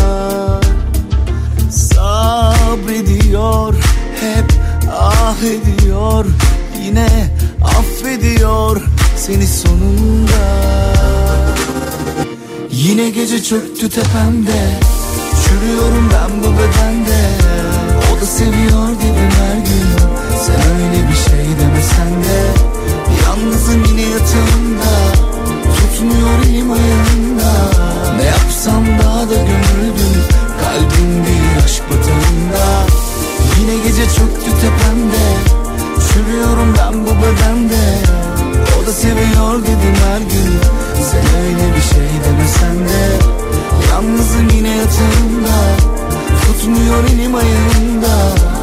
Sabrediyor 2.74 3.74
hep 4.20 4.52
ah 4.92 5.36
ediyor 5.42 6.26
Yine 6.84 7.08
affediyor 7.64 8.80
seni 9.16 9.46
sonunda. 9.46 10.44
Yine 12.70 13.10
gece 13.10 13.42
çöktü 13.42 13.88
tepemde 13.88 14.80
Çürüyorum 15.44 16.10
ben 16.12 16.40
bu 16.40 16.46
bedende. 16.46 17.28
O 18.12 18.20
da 18.20 18.26
seviyor 18.26 18.88
dedim 18.88 19.30
her 19.38 19.56
gün 19.56 19.88
Sen 20.46 20.56
öyle 20.56 21.08
bir 21.08 21.16
şey 21.16 21.46
demesen 21.60 22.24
de. 22.24 22.44
Yalnızım 23.22 23.84
yine 23.84 24.02
yatağımda 24.02 24.94
Tutmuyor 25.76 26.38
elim 26.46 26.72
ayağımda. 26.72 27.70
Ne 28.16 28.24
yapsam 28.24 28.84
daha 28.98 29.20
da 29.20 29.34
gömüldüm 29.34 30.24
Kalbim 30.60 31.24
bir 31.24 31.64
aşk 31.64 31.82
batağında. 31.90 32.14
Yine 32.14 32.23
gece 34.04 34.14
çöktü 34.14 34.50
tepemde 34.50 35.24
Çürüyorum 36.12 36.74
ben 36.78 37.06
bu 37.06 37.10
bedende. 37.10 37.98
O 38.82 38.86
da 38.86 38.92
seviyor 38.92 39.62
dedim 39.62 39.96
her 40.04 40.18
gün. 40.18 40.60
Sen 41.10 41.40
öyle 41.40 41.76
bir 41.76 41.82
şey 41.82 42.08
demesen 42.24 42.88
de. 42.88 43.18
Yalnızım 43.90 44.48
yine 44.56 44.76
yatağımda. 44.76 45.56
Tutmuyor 46.46 47.04
elim 47.04 47.34
ayağımda 47.34 48.53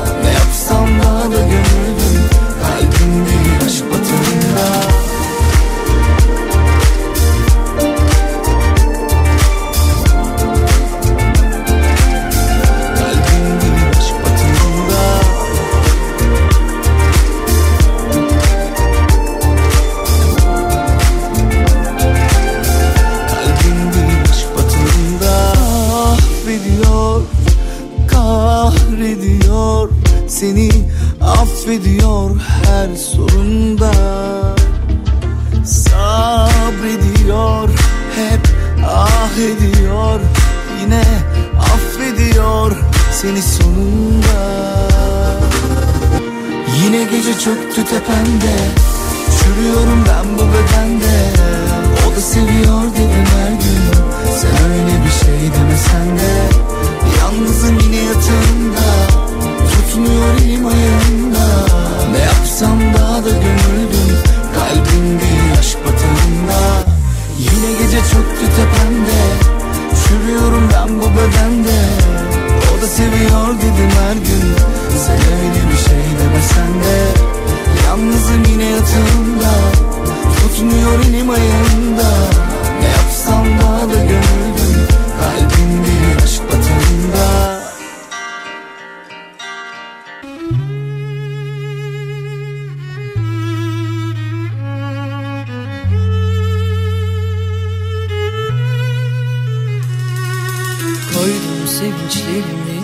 sevinçlerimi 101.82 102.82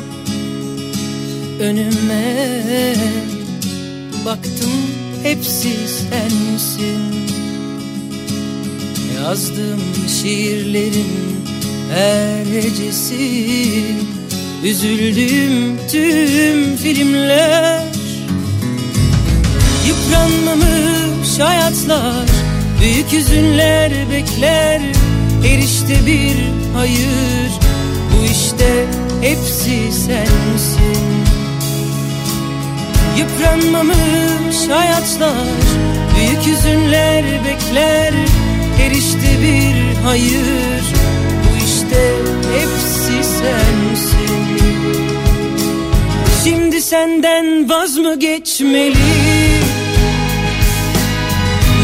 Önüme 1.59 2.53
baktım 4.25 4.71
hepsi 5.23 5.69
sensin 5.87 7.27
Yazdığım 9.15 9.81
şiirlerin 10.21 11.45
her 11.93 12.45
hecesi 12.45 13.55
Üzüldüğüm 14.63 15.77
tüm 15.91 16.75
filmler. 16.77 17.83
Yıpranmamış 19.87 21.39
hayatlar 21.39 22.27
Büyük 22.81 23.11
hüzünler 23.11 23.91
bekler 24.11 24.81
Erişte 25.45 26.05
bir 26.05 26.35
hayır 26.73 27.66
Bu 28.17 28.25
işte 28.25 28.85
hepsi 29.21 29.91
sensin. 29.91 31.07
Yıpranmamış 33.17 34.69
hayatlar 34.69 35.57
Büyük 36.15 36.47
hüzünler 36.47 37.23
bekler 37.45 38.13
Erişte 38.81 39.41
bir 39.41 39.95
hayır. 40.05 40.83
Bu 41.43 41.65
işte 41.65 42.13
hepsi 42.57 43.29
sensin. 43.29 44.57
Şimdi 46.43 46.81
senden 46.81 47.69
vaz 47.69 47.97
mı 47.97 48.19
geçmeli? 48.19 48.97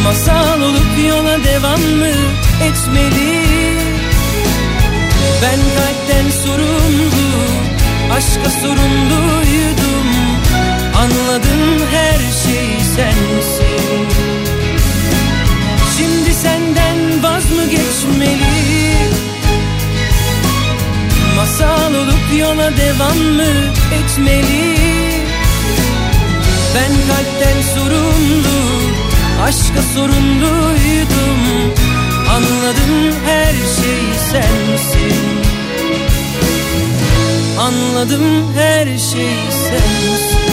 Masal 0.04 0.62
olup 0.62 1.08
yola 1.10 1.44
devam 1.44 1.82
mı 1.82 2.14
etmeli 2.64 3.53
Ben 5.44 5.60
kalpten 5.76 6.30
sorumlu 6.44 7.14
Aşka 8.14 8.50
sorumluydum. 8.62 10.10
Anladım 10.98 11.88
her 11.92 12.20
şey 12.44 12.68
sensin. 12.96 14.08
Şimdi 15.98 16.34
senden 16.34 17.24
vaz 17.24 17.52
mı 17.52 17.64
geçmeli? 17.64 18.94
Masal 21.36 21.94
olup 21.94 22.40
yola 22.40 22.78
devam 22.78 23.18
mı 23.18 23.52
etmeli? 23.94 24.76
Ben 26.76 26.92
kalpten 27.08 27.62
sorumlu 27.76 28.60
Aşka 29.44 29.82
sorumluydum 29.96 31.74
Anladım 32.34 33.16
her 33.26 33.54
şey 33.54 34.20
sensin. 34.32 35.44
Anladım 37.60 38.54
her 38.56 38.86
şey 38.86 39.36
sensin. 39.50 40.44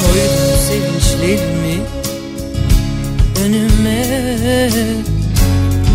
Koydum 0.00 0.58
sevinçlerimi 0.68 1.82
önüme. 3.44 4.70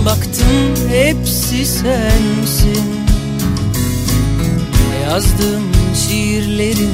Baktım 0.06 0.90
hepsi 0.92 1.66
sensin. 1.66 2.98
Yazdığım 5.04 5.67
şiirlerin 6.08 6.94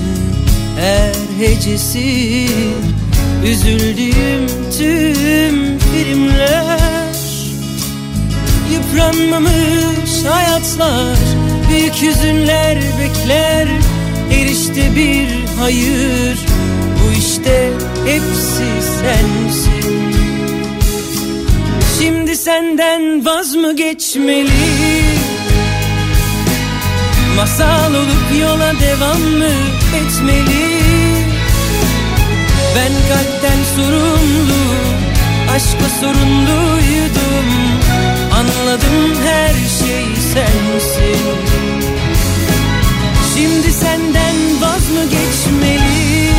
her 0.79 1.45
hecesi. 1.45 2.47
Üzüldüğüm 3.45 4.47
tüm 4.77 5.79
filmler 5.79 7.13
Yıpranmamış 8.73 10.23
hayatlar 10.29 11.17
Büyük 11.69 12.01
hüzünler 12.01 12.77
bekler. 12.77 13.67
Erişte 14.31 14.95
bir 14.95 15.27
hayır 15.59 16.39
Bu 16.99 17.17
işte 17.19 17.69
hepsi 18.05 18.87
sensin. 19.01 20.13
Şimdi 21.99 22.35
senden 22.37 23.25
vaz 23.25 23.55
mı 23.55 23.75
geçmeli 23.75 24.49
Masal 27.35 27.93
olup 27.93 28.39
yola 28.41 28.73
devam 28.79 29.21
mı 29.21 29.53
etmeli? 29.95 30.83
Ben 32.75 32.91
kalpten 33.09 33.63
sorumlu 33.75 34.63
Aşka 35.51 35.89
sorumluydum 36.01 37.63
Anladım 38.33 39.23
her 39.23 39.53
şey 39.53 40.05
sensin. 40.33 41.63
Şimdi 43.33 43.71
senden 43.71 44.35
vaz 44.61 44.89
mı 44.89 45.03
geçmeli? 45.03 46.29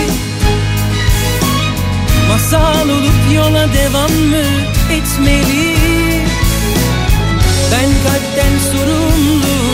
Masal 2.29 2.89
olup 2.89 3.35
yola 3.35 3.73
devam 3.73 4.13
mı 4.13 4.45
etmeli? 4.91 5.75
Ben 7.73 7.89
kalpten 8.05 8.59
sorumlu 8.73 9.74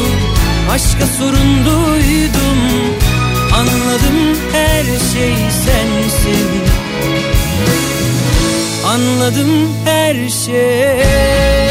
Aşka 0.71 1.07
sorumluydum 1.19 2.59
Anladım 3.55 4.39
her 4.53 4.85
şey 4.85 5.35
sensin. 5.51 6.49
Anladım 8.87 9.69
her 9.85 10.29
şey 10.29 11.70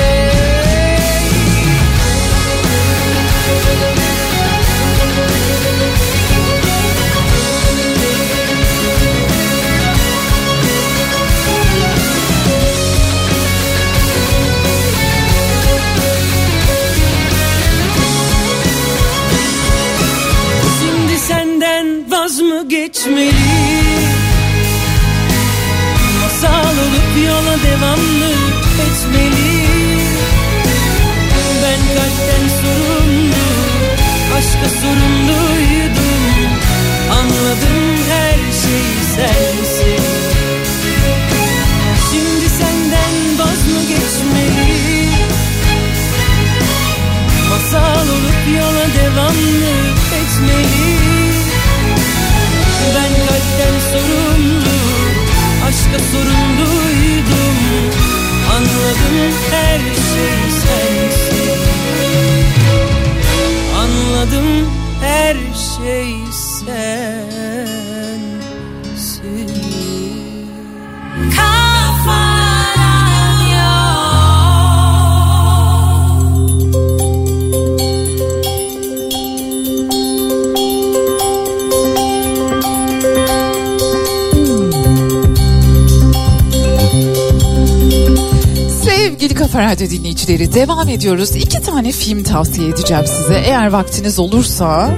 Dinleyicileri 90.30 90.68
devam 90.68 90.90
ediyoruz. 90.90 91.36
İki 91.36 91.62
tane 91.62 91.92
film 91.92 92.24
tavsiye 92.24 92.70
edeceğim 92.70 93.06
size. 93.08 93.44
Eğer 93.46 93.68
vaktiniz 93.68 94.20
olursa. 94.20 94.92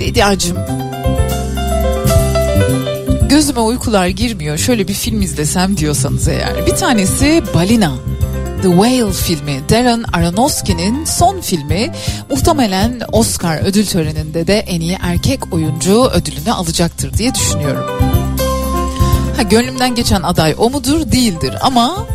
Bediacığım. 0.00 0.56
Gözüme 3.28 3.60
uykular 3.60 4.06
girmiyor. 4.06 4.58
Şöyle 4.58 4.88
bir 4.88 4.94
film 4.94 5.22
izlesem 5.22 5.76
diyorsanız 5.76 6.28
eğer. 6.28 6.66
Bir 6.66 6.76
tanesi 6.76 7.42
Balina. 7.54 7.92
The 8.62 8.68
Whale 8.68 9.12
filmi 9.12 9.60
Darren 9.70 10.04
Aronofsky'nin 10.12 11.04
son 11.04 11.40
filmi 11.40 11.92
muhtemelen 12.30 13.00
Oscar 13.12 13.58
ödül 13.64 13.86
töreninde 13.86 14.46
de 14.46 14.58
en 14.58 14.80
iyi 14.80 14.98
erkek 15.02 15.54
oyuncu 15.54 16.04
ödülünü 16.04 16.52
alacaktır 16.52 17.14
diye 17.14 17.34
düşünüyorum. 17.34 17.86
Ha 19.36 19.42
gönlümden 19.42 19.94
geçen 19.94 20.22
aday 20.22 20.54
o 20.58 20.70
mudur? 20.70 21.12
Değildir 21.12 21.54
ama 21.60 22.06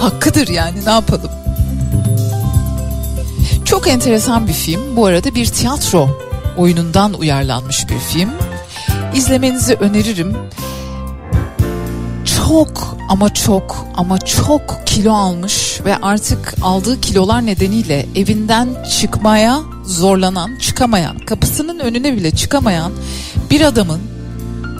hakkıdır 0.00 0.48
yani 0.48 0.84
ne 0.84 0.90
yapalım. 0.90 1.30
Çok 3.64 3.88
enteresan 3.88 4.48
bir 4.48 4.52
film. 4.52 4.96
Bu 4.96 5.06
arada 5.06 5.34
bir 5.34 5.46
tiyatro 5.46 6.08
oyunundan 6.56 7.12
uyarlanmış 7.12 7.88
bir 7.88 7.98
film. 7.98 8.30
İzlemenizi 9.14 9.74
öneririm. 9.74 10.36
Çok 12.48 12.96
ama 13.08 13.34
çok 13.34 13.86
ama 13.96 14.18
çok 14.18 14.82
kilo 14.86 15.12
almış 15.12 15.80
ve 15.84 15.96
artık 15.96 16.54
aldığı 16.62 17.00
kilolar 17.00 17.46
nedeniyle 17.46 18.06
evinden 18.14 18.68
çıkmaya 19.00 19.60
zorlanan, 19.84 20.58
çıkamayan, 20.60 21.18
kapısının 21.18 21.78
önüne 21.78 22.16
bile 22.16 22.30
çıkamayan 22.30 22.92
bir 23.50 23.60
adamın 23.60 24.00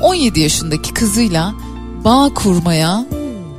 17 0.02 0.40
yaşındaki 0.40 0.94
kızıyla 0.94 1.54
bağ 2.04 2.30
kurmaya 2.34 3.06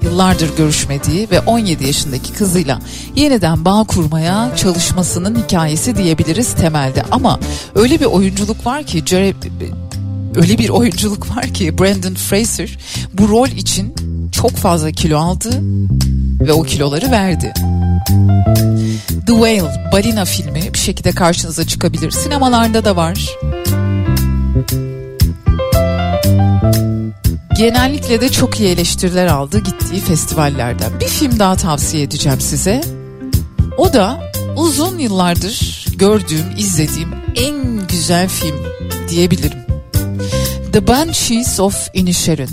yıllardır 0.01 0.57
görüşmediği 0.57 1.27
ve 1.31 1.39
17 1.39 1.87
yaşındaki 1.87 2.33
kızıyla 2.33 2.79
yeniden 3.15 3.65
bağ 3.65 3.83
kurmaya 3.83 4.55
çalışmasının 4.55 5.43
hikayesi 5.43 5.97
diyebiliriz 5.97 6.53
temelde. 6.53 7.03
Ama 7.11 7.39
öyle 7.75 7.99
bir 7.99 8.05
oyunculuk 8.05 8.65
var 8.65 8.83
ki 8.83 9.03
Jared, 9.05 9.43
öyle 10.35 10.57
bir 10.57 10.69
oyunculuk 10.69 11.37
var 11.37 11.47
ki 11.47 11.77
Brandon 11.77 12.13
Fraser 12.13 12.77
bu 13.13 13.29
rol 13.29 13.47
için 13.47 13.95
çok 14.31 14.51
fazla 14.51 14.91
kilo 14.91 15.19
aldı 15.19 15.49
ve 16.41 16.53
o 16.53 16.63
kiloları 16.63 17.11
verdi. 17.11 17.53
The 19.27 19.33
Whale, 19.33 19.91
Balina 19.91 20.25
filmi 20.25 20.73
bir 20.73 20.79
şekilde 20.79 21.11
karşınıza 21.11 21.67
çıkabilir. 21.67 22.11
Sinemalarda 22.11 22.85
da 22.85 22.95
var. 22.95 23.37
Genellikle 27.57 28.21
de 28.21 28.29
çok 28.29 28.59
iyi 28.59 28.69
eleştiriler 28.69 29.27
aldı 29.27 29.59
gittiği 29.59 30.01
festivallerden. 30.01 30.99
Bir 30.99 31.07
film 31.07 31.39
daha 31.39 31.55
tavsiye 31.55 32.03
edeceğim 32.03 32.41
size. 32.41 32.81
O 33.77 33.93
da 33.93 34.31
uzun 34.55 34.97
yıllardır 34.97 35.85
gördüğüm, 35.95 36.45
izlediğim 36.57 37.09
en 37.35 37.87
güzel 37.87 38.29
film 38.29 38.55
diyebilirim. 39.09 39.59
The 40.73 40.87
Banshees 40.87 41.59
of 41.59 41.89
Inisherin. 41.93 42.49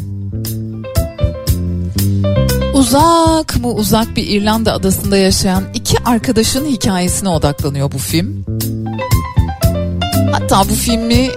Uzak 2.74 3.60
mı 3.60 3.72
uzak 3.72 4.16
bir 4.16 4.26
İrlanda 4.26 4.72
adasında 4.72 5.16
yaşayan 5.16 5.64
iki 5.74 5.96
arkadaşın 6.04 6.66
hikayesine 6.66 7.28
odaklanıyor 7.28 7.92
bu 7.92 7.98
film. 7.98 8.44
Hatta 10.32 10.62
bu 10.70 10.74
filmi 10.74 11.28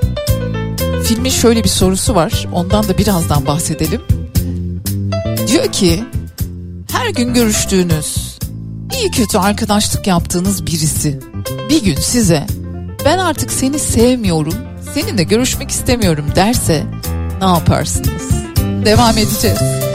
filmin 1.12 1.30
şöyle 1.30 1.64
bir 1.64 1.70
sorusu 1.70 2.16
var. 2.16 2.48
Ondan 2.54 2.88
da 2.88 2.98
birazdan 2.98 3.46
bahsedelim. 3.46 4.02
Diyor 5.48 5.72
ki 5.72 6.04
her 6.92 7.10
gün 7.10 7.34
görüştüğünüz 7.34 8.38
iyi 9.02 9.12
kötü 9.12 9.38
arkadaşlık 9.38 10.08
yaptığınız 10.08 10.66
birisi 10.66 11.20
bir 11.70 11.84
gün 11.84 11.96
size 11.96 12.48
ben 13.06 13.18
artık 13.18 13.52
seni 13.52 13.80
sevmiyorum, 13.80 14.56
seninle 14.94 15.24
görüşmek 15.24 15.70
istemiyorum 15.70 16.26
derse 16.36 16.84
ne 17.42 17.48
yaparsınız? 17.48 18.32
Devam 18.86 19.18
edeceğiz. 19.18 19.91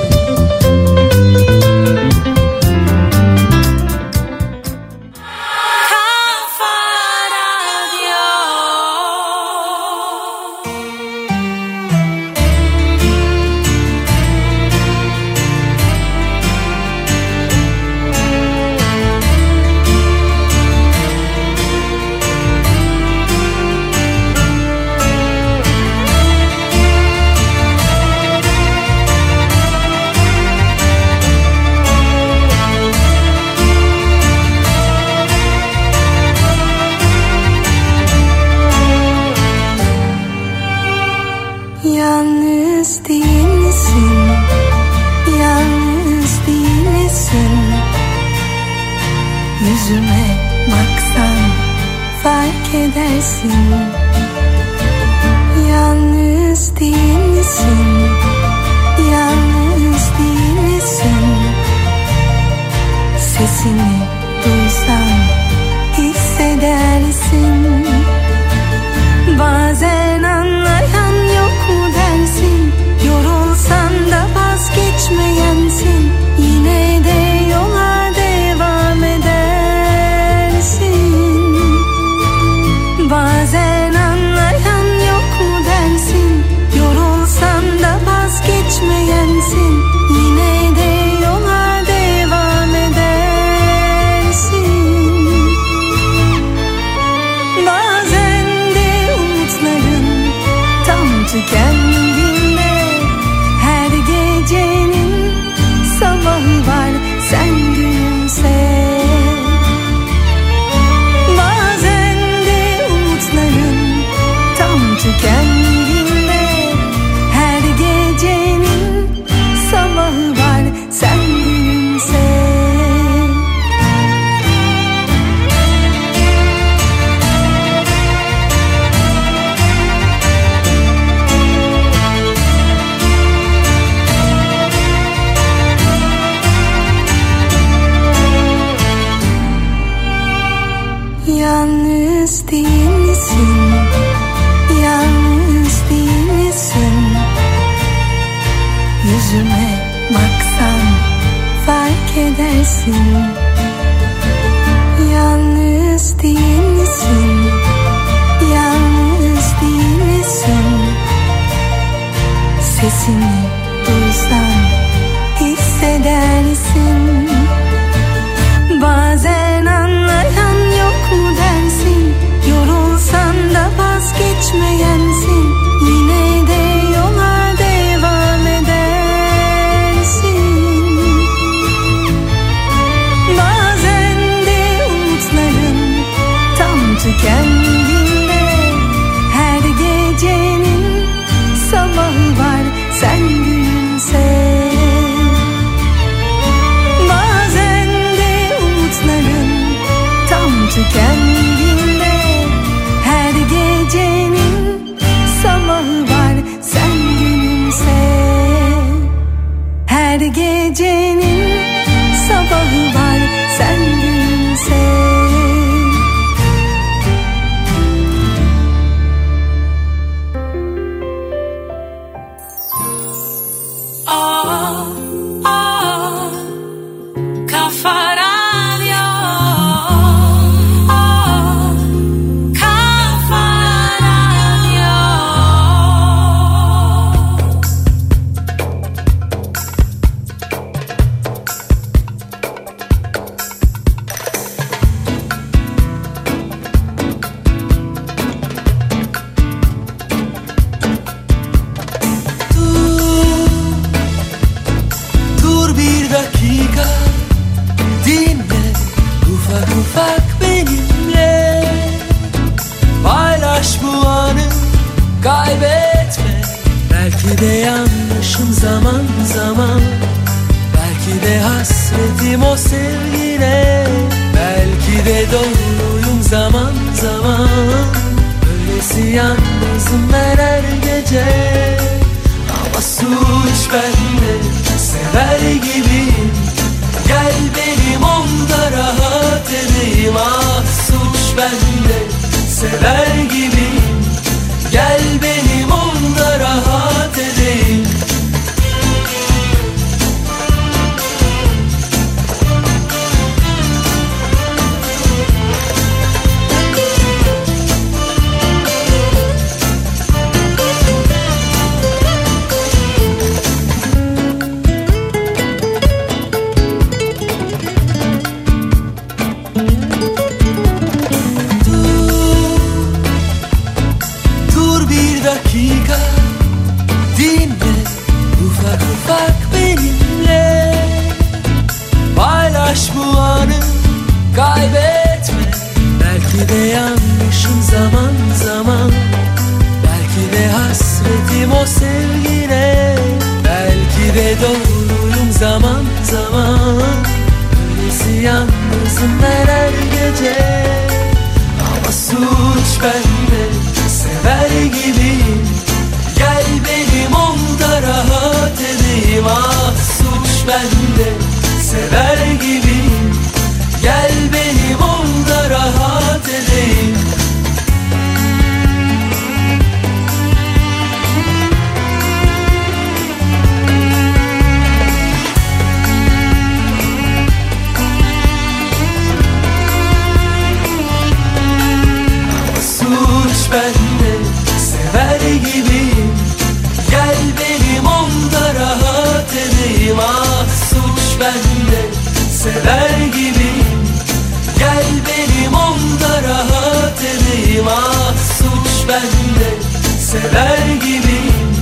Sever 400.56 400.74
gibiyim 400.74 401.56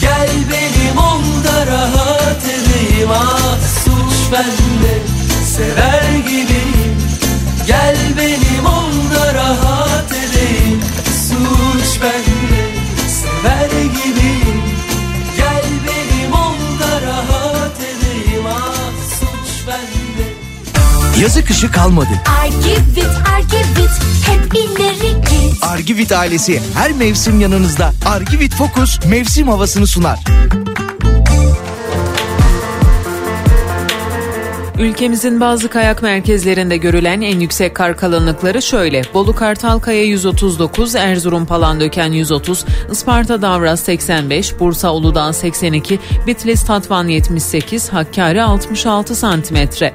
Gel 0.00 0.28
benim 0.50 0.98
onda 0.98 1.66
rahat 1.66 2.44
edeyim 2.44 3.10
Ah 3.10 3.58
suç 3.84 4.32
bende 4.32 4.98
sever 5.44 6.18
gibiyim 6.26 6.96
Gel 7.66 7.96
benim 8.16 8.43
Yazı 21.24 21.44
kışı 21.44 21.70
kalmadı. 21.70 22.08
Argivit, 22.42 23.06
Argivit, 23.34 23.90
hep 24.26 24.54
ileri 24.54 25.20
git. 25.20 25.64
Argivit 25.64 26.12
ailesi 26.12 26.62
her 26.74 26.92
mevsim 26.92 27.40
yanınızda. 27.40 27.92
Argivit 28.06 28.54
Focus 28.54 28.98
mevsim 29.06 29.48
havasını 29.48 29.86
sunar. 29.86 30.18
Ülkemizin 34.78 35.40
bazı 35.40 35.68
kayak 35.68 36.02
merkezlerinde 36.02 36.76
görülen 36.76 37.20
en 37.20 37.40
yüksek 37.40 37.74
kar 37.74 37.96
kalınlıkları 37.96 38.62
şöyle. 38.62 39.02
Bolu 39.14 39.34
Kartalkaya 39.34 40.04
139, 40.04 40.94
Erzurum 40.94 41.46
Palandöken 41.46 42.12
130, 42.12 42.64
Isparta 42.92 43.42
Davras 43.42 43.80
85, 43.80 44.60
Bursa 44.60 44.94
Uludağ 44.94 45.32
82, 45.32 45.98
Bitlis 46.26 46.64
Tatvan 46.64 47.08
78, 47.08 47.88
Hakkari 47.88 48.42
66 48.42 49.14
santimetre. 49.14 49.94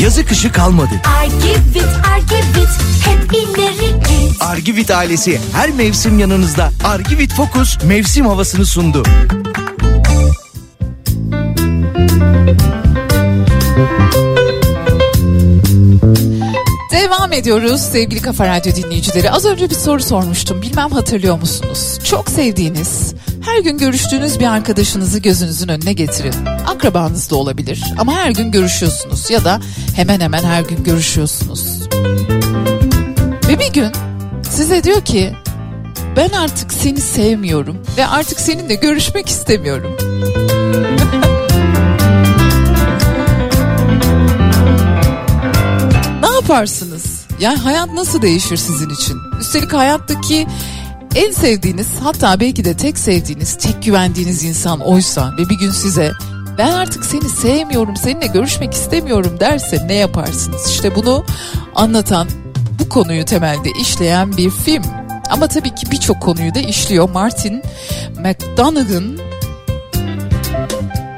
Yazı 0.00 0.26
kışı 0.26 0.52
kalmadı. 0.52 0.94
Argivit, 1.22 1.88
Argivit, 2.14 2.68
hep 3.06 3.32
ileri 3.32 3.92
git. 3.98 4.42
Argivit 4.42 4.90
ailesi 4.90 5.40
her 5.52 5.70
mevsim 5.70 6.18
yanınızda. 6.18 6.70
Argivit 6.84 7.34
Focus 7.34 7.84
mevsim 7.84 8.26
havasını 8.26 8.66
sundu. 8.66 9.02
Ediyoruz 17.36 17.80
sevgili 17.80 18.20
Kafa 18.20 18.46
Radyo 18.48 18.74
dinleyicileri. 18.74 19.30
Az 19.30 19.44
önce 19.44 19.70
bir 19.70 19.74
soru 19.74 20.02
sormuştum. 20.02 20.62
Bilmem 20.62 20.90
hatırlıyor 20.90 21.40
musunuz? 21.40 21.98
Çok 22.04 22.30
sevdiğiniz, 22.30 23.14
her 23.44 23.58
gün 23.58 23.78
görüştüğünüz 23.78 24.40
bir 24.40 24.46
arkadaşınızı 24.46 25.18
gözünüzün 25.18 25.68
önüne 25.68 25.92
getirin. 25.92 26.34
Akrabanız 26.66 27.30
da 27.30 27.36
olabilir 27.36 27.84
ama 27.98 28.12
her 28.12 28.30
gün 28.30 28.50
görüşüyorsunuz 28.50 29.30
ya 29.30 29.44
da 29.44 29.60
hemen 29.96 30.20
hemen 30.20 30.42
her 30.42 30.62
gün 30.62 30.84
görüşüyorsunuz. 30.84 31.88
Ve 33.48 33.58
bir 33.58 33.72
gün 33.72 33.92
size 34.50 34.84
diyor 34.84 35.00
ki 35.00 35.32
ben 36.16 36.28
artık 36.28 36.72
seni 36.72 37.00
sevmiyorum 37.00 37.82
ve 37.96 38.06
artık 38.06 38.40
seninle 38.40 38.74
görüşmek 38.74 39.28
istemiyorum. 39.28 39.96
yaparsınız? 46.48 47.15
Yani 47.40 47.58
hayat 47.58 47.92
nasıl 47.92 48.22
değişir 48.22 48.56
sizin 48.56 48.90
için? 48.90 49.16
Üstelik 49.40 49.72
hayattaki 49.72 50.46
en 51.14 51.32
sevdiğiniz 51.32 51.88
hatta 52.02 52.40
belki 52.40 52.64
de 52.64 52.76
tek 52.76 52.98
sevdiğiniz, 52.98 53.58
tek 53.58 53.82
güvendiğiniz 53.82 54.44
insan 54.44 54.80
oysa 54.80 55.32
ve 55.38 55.48
bir 55.48 55.58
gün 55.58 55.70
size 55.70 56.12
ben 56.58 56.72
artık 56.72 57.04
seni 57.04 57.28
sevmiyorum, 57.28 57.96
seninle 57.96 58.26
görüşmek 58.26 58.72
istemiyorum 58.72 59.36
derse 59.40 59.86
ne 59.86 59.94
yaparsınız? 59.94 60.70
İşte 60.70 60.94
bunu 60.94 61.24
anlatan, 61.74 62.28
bu 62.78 62.88
konuyu 62.88 63.24
temelde 63.24 63.70
işleyen 63.80 64.36
bir 64.36 64.50
film. 64.50 64.84
Ama 65.30 65.46
tabii 65.46 65.74
ki 65.74 65.90
birçok 65.90 66.20
konuyu 66.20 66.54
da 66.54 66.58
işliyor. 66.58 67.10
Martin 67.10 67.62
McDonagh'ın 68.18 69.20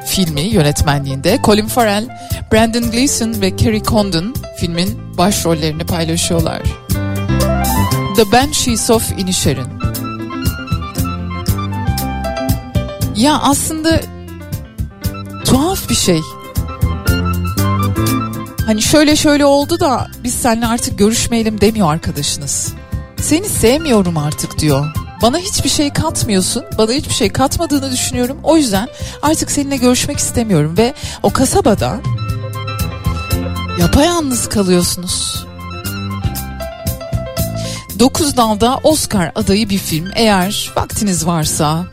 filmi 0.07 0.41
yönetmenliğinde 0.41 1.39
Colin 1.45 1.66
Farrell, 1.66 2.09
Brandon 2.53 2.91
Gleeson 2.91 3.41
ve 3.41 3.57
Kerry 3.57 3.83
Condon 3.83 4.35
filmin 4.61 5.16
başrollerini 5.18 5.86
paylaşıyorlar. 5.86 6.62
The 8.16 8.32
Banshees 8.32 8.90
of 8.90 9.11
Inisherin. 9.18 9.66
Ya 13.16 13.38
aslında 13.38 14.00
tuhaf 15.44 15.88
bir 15.90 15.94
şey. 15.94 16.20
Hani 18.66 18.82
şöyle 18.82 19.16
şöyle 19.16 19.44
oldu 19.44 19.80
da 19.80 20.06
biz 20.24 20.34
seninle 20.34 20.66
artık 20.66 20.98
görüşmeyelim 20.98 21.61
demiyor 21.61 21.92
arkadaşınız. 21.92 22.72
Seni 23.20 23.48
sevmiyorum 23.48 24.16
artık 24.16 24.59
diyor. 24.59 24.86
Bana 25.22 25.38
hiçbir 25.38 25.68
şey 25.68 25.92
katmıyorsun. 25.92 26.64
Bana 26.78 26.92
hiçbir 26.92 27.14
şey 27.14 27.28
katmadığını 27.28 27.92
düşünüyorum. 27.92 28.38
O 28.42 28.56
yüzden 28.56 28.88
artık 29.22 29.50
seninle 29.50 29.76
görüşmek 29.76 30.18
istemiyorum 30.18 30.74
ve 30.78 30.94
o 31.22 31.30
kasabada 31.30 32.00
yapayalnız 33.79 34.49
kalıyorsunuz. 34.49 35.47
Dokuz 37.99 38.37
Dal'da 38.37 38.79
Oscar 38.83 39.33
adayı 39.35 39.68
bir 39.68 39.79
film. 39.79 40.11
Eğer 40.14 40.72
vaktiniz 40.76 41.26
varsa 41.26 41.87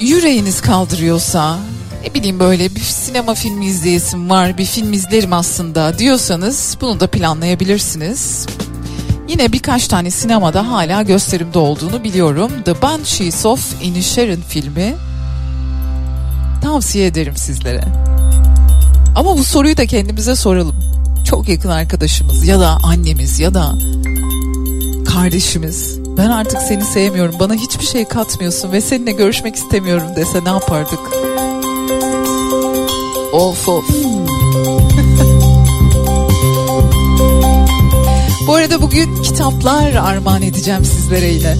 yüreğiniz 0.00 0.60
kaldırıyorsa 0.60 1.58
ne 2.04 2.14
bileyim 2.14 2.40
böyle 2.40 2.74
bir 2.74 2.80
sinema 2.80 3.34
filmi 3.34 3.66
izleyesim 3.66 4.30
var 4.30 4.58
bir 4.58 4.64
film 4.64 4.92
izlerim 4.92 5.32
aslında 5.32 5.98
diyorsanız 5.98 6.76
bunu 6.80 7.00
da 7.00 7.06
planlayabilirsiniz. 7.06 8.46
Yine 9.28 9.52
birkaç 9.52 9.88
tane 9.88 10.10
sinemada 10.10 10.70
hala 10.70 11.02
gösterimde 11.02 11.58
olduğunu 11.58 12.04
biliyorum. 12.04 12.52
The 12.64 12.82
Banshees 12.82 13.46
of 13.46 13.82
Inisherin 13.82 14.42
filmi 14.48 14.94
tavsiye 16.62 17.06
ederim 17.06 17.36
sizlere. 17.36 18.13
Ama 19.14 19.38
bu 19.38 19.44
soruyu 19.44 19.76
da 19.76 19.86
kendimize 19.86 20.36
soralım. 20.36 20.76
Çok 21.24 21.48
yakın 21.48 21.68
arkadaşımız 21.68 22.48
ya 22.48 22.60
da 22.60 22.78
annemiz 22.82 23.40
ya 23.40 23.54
da 23.54 23.74
kardeşimiz 25.14 25.98
ben 26.16 26.30
artık 26.30 26.62
seni 26.62 26.84
sevmiyorum 26.84 27.34
bana 27.40 27.54
hiçbir 27.54 27.84
şey 27.84 28.04
katmıyorsun 28.04 28.72
ve 28.72 28.80
seninle 28.80 29.12
görüşmek 29.12 29.56
istemiyorum 29.56 30.08
dese 30.16 30.44
ne 30.44 30.48
yapardık? 30.48 31.00
Of 33.32 33.68
of. 33.68 33.84
Bu 38.46 38.54
arada 38.54 38.82
bugün 38.82 39.22
kitaplar 39.22 39.94
armağan 39.94 40.42
edeceğim 40.42 40.84
sizlere 40.84 41.26
yine. 41.26 41.56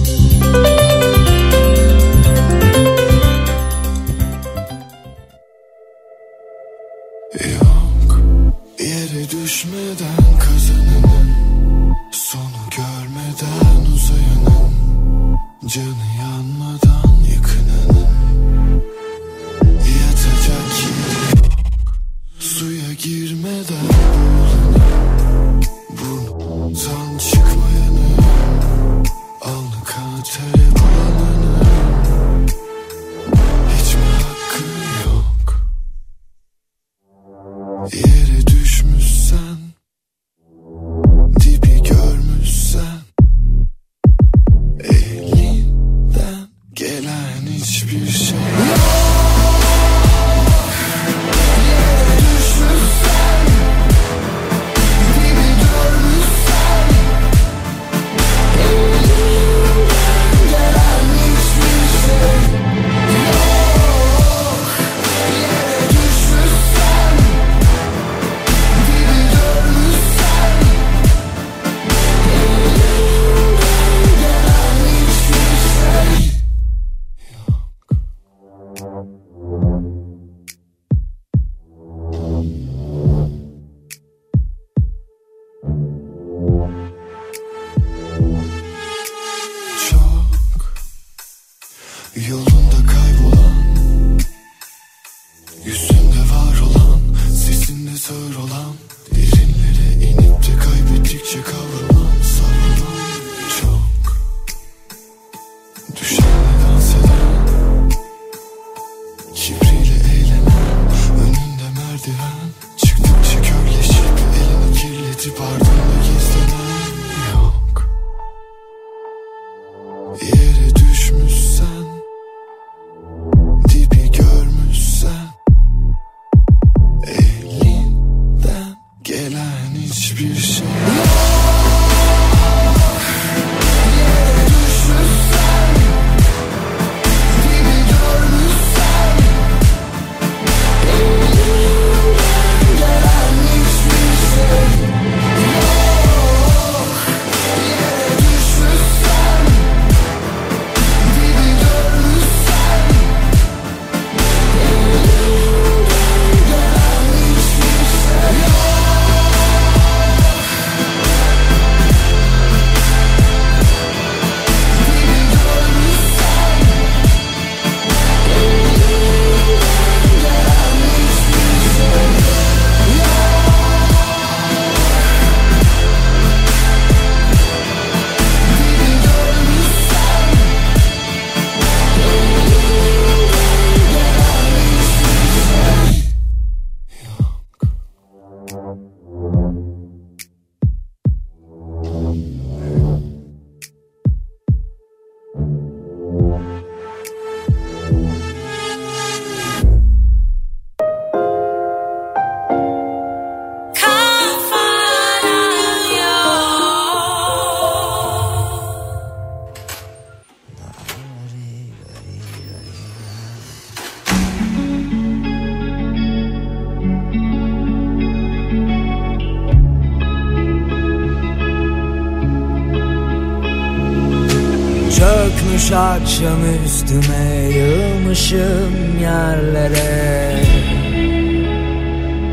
Akşam 226.15 226.39
üstüme 226.65 227.49
yığılmışım 227.49 228.99
yerlere. 229.01 230.43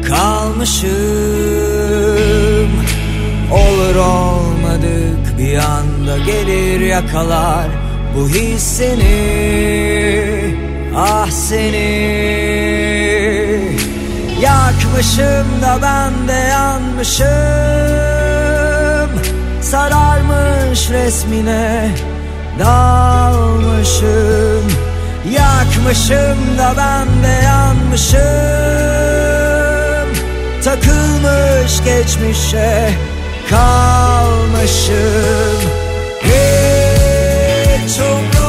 Kalmışım. 0.09 0.91
Olur 3.53 3.97
olmadık 3.97 5.39
bir 5.39 5.57
anda 5.57 6.19
gelir 6.27 6.81
yakalar. 6.81 7.69
Bu 8.17 8.29
his 8.29 8.63
seni 8.63 10.55
Ah 10.97 11.31
seni. 11.31 12.13
Yakmışım 14.43 15.63
da 15.63 15.79
ben 15.83 16.29
de 16.29 16.33
yanmışım. 16.33 17.29
Sararmış 19.61 20.91
resmine 20.91 21.91
dalmışım 22.59 24.43
Yakmışım 25.31 26.59
da 26.59 26.75
ben 26.77 27.23
de 27.23 27.45
yanmışım. 27.45 28.19
Takılmış 30.65 31.85
geçmişe 31.85 32.91
kalmışım. 33.51 34.93
Hiç 36.23 37.99
umurumda 37.99 38.42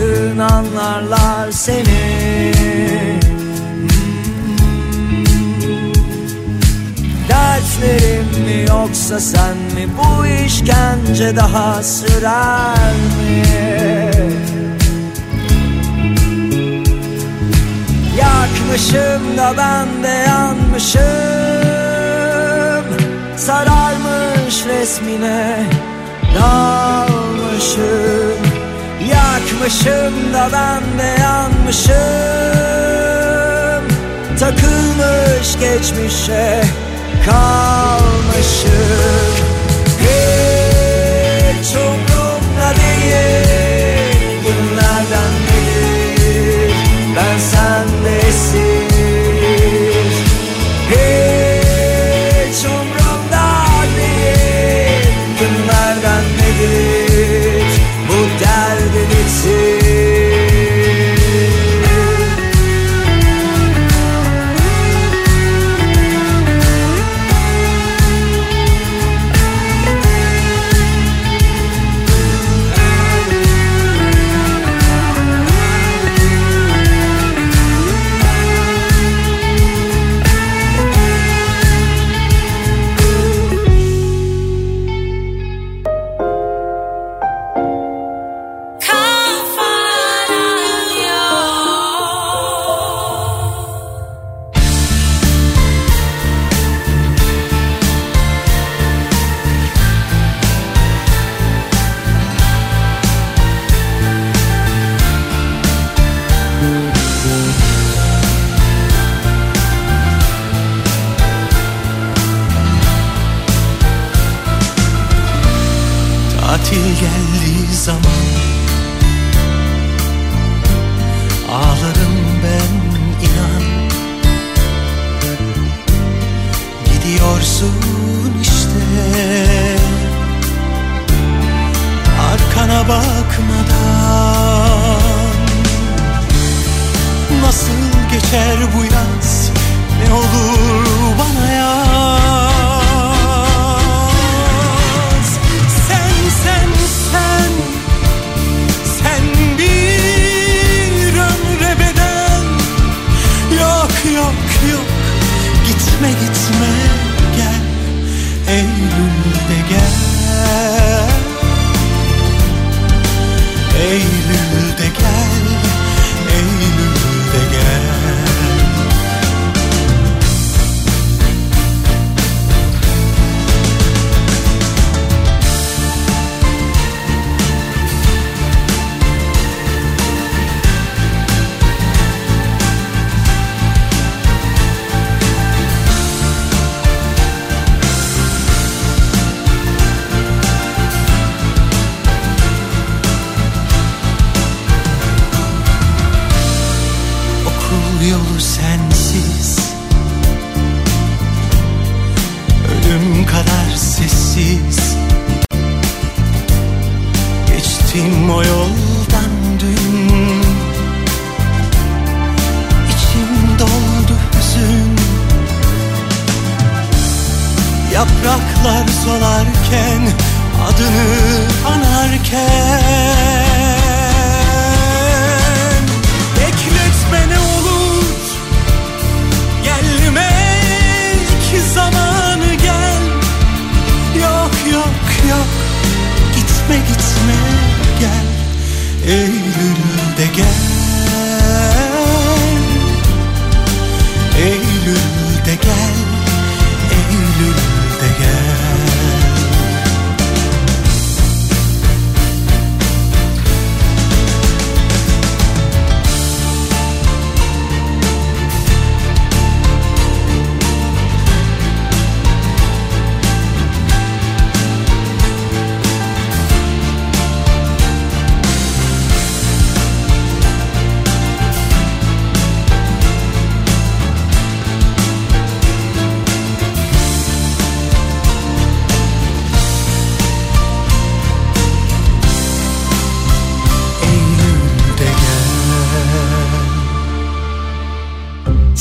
yakın 0.00 0.38
anlarlar 0.38 1.52
seni. 1.52 2.54
Dertlerim 7.28 8.44
mi 8.44 8.64
yoksa 8.68 9.20
sen 9.20 9.56
mi? 9.56 9.88
Bu 9.98 10.26
işkence 10.26 11.36
daha 11.36 11.82
sürer 11.82 12.94
mi? 13.16 13.42
Yakmışım 18.18 19.36
da 19.36 19.54
ben 19.56 20.02
de 20.02 20.08
yanmışım. 20.08 21.00
Sararmış 23.36 24.66
resmine 24.66 25.56
dalmışım. 26.34 27.80
Yanmışım 29.60 30.32
da 30.34 30.48
ben 30.52 30.98
de 30.98 31.20
yanmışım. 31.20 31.94
Takılmış 34.38 35.58
geçmişe 35.60 36.64
kalmışım. 37.26 38.70
Hiç 40.00 41.76
umurumda 41.76 42.74
değil. 42.76 43.59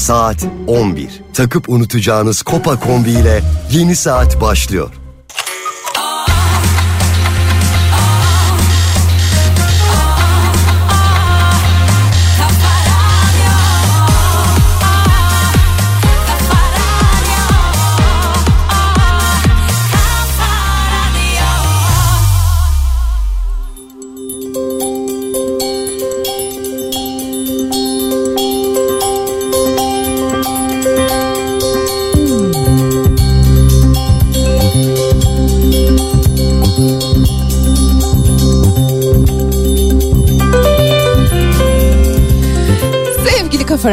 Saat 0.10 0.46
11. 0.68 1.22
Takıp 1.34 1.70
unutacağınız 1.70 2.42
Kopa 2.42 2.80
kombi 2.80 3.10
ile 3.10 3.42
yeni 3.72 3.96
saat 3.96 4.42
başlıyor. 4.42 4.90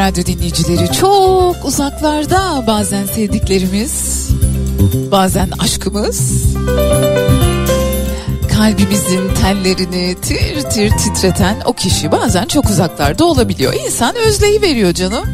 Radyo 0.06 0.26
dinleyicileri 0.26 0.92
çok 0.92 1.64
uzaklarda 1.64 2.64
bazen 2.66 3.06
sevdiklerimiz, 3.06 4.28
bazen 5.10 5.50
aşkımız, 5.58 6.42
kalbimizin 8.56 9.34
tellerini 9.42 10.16
tir 10.22 10.62
tir 10.62 10.90
titreten 10.90 11.62
o 11.64 11.72
kişi 11.72 12.12
bazen 12.12 12.44
çok 12.46 12.70
uzaklarda 12.70 13.24
olabiliyor. 13.24 13.74
İnsan 13.74 14.16
özleyi 14.16 14.62
veriyor 14.62 14.92
canım. 14.92 15.24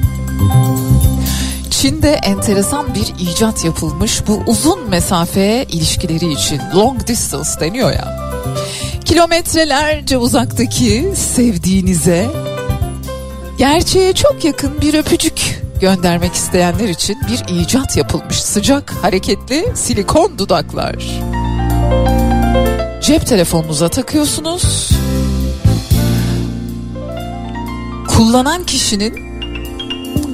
Çin'de 1.70 2.11
enteresan 2.12 2.95
bir 2.95 3.31
icat 3.31 3.64
yapılmış 3.64 4.23
bu 4.27 4.43
uzun 4.47 4.89
mesafe 4.89 5.66
ilişkileri 5.68 6.33
için 6.33 6.61
long 6.75 7.07
distance 7.07 7.51
deniyor 7.61 7.93
ya. 7.93 8.33
Kilometrelerce 9.05 10.18
uzaktaki 10.18 11.12
sevdiğinize 11.16 12.31
gerçeğe 13.63 14.13
çok 14.13 14.45
yakın 14.45 14.81
bir 14.81 14.95
öpücük 14.95 15.63
göndermek 15.81 16.35
isteyenler 16.35 16.89
için 16.89 17.17
bir 17.29 17.61
icat 17.61 17.97
yapılmış 17.97 18.43
sıcak 18.43 18.91
hareketli 18.91 19.67
silikon 19.75 20.39
dudaklar. 20.39 20.97
Cep 23.03 23.27
telefonunuza 23.27 23.89
takıyorsunuz. 23.89 24.91
Kullanan 28.09 28.65
kişinin 28.65 29.43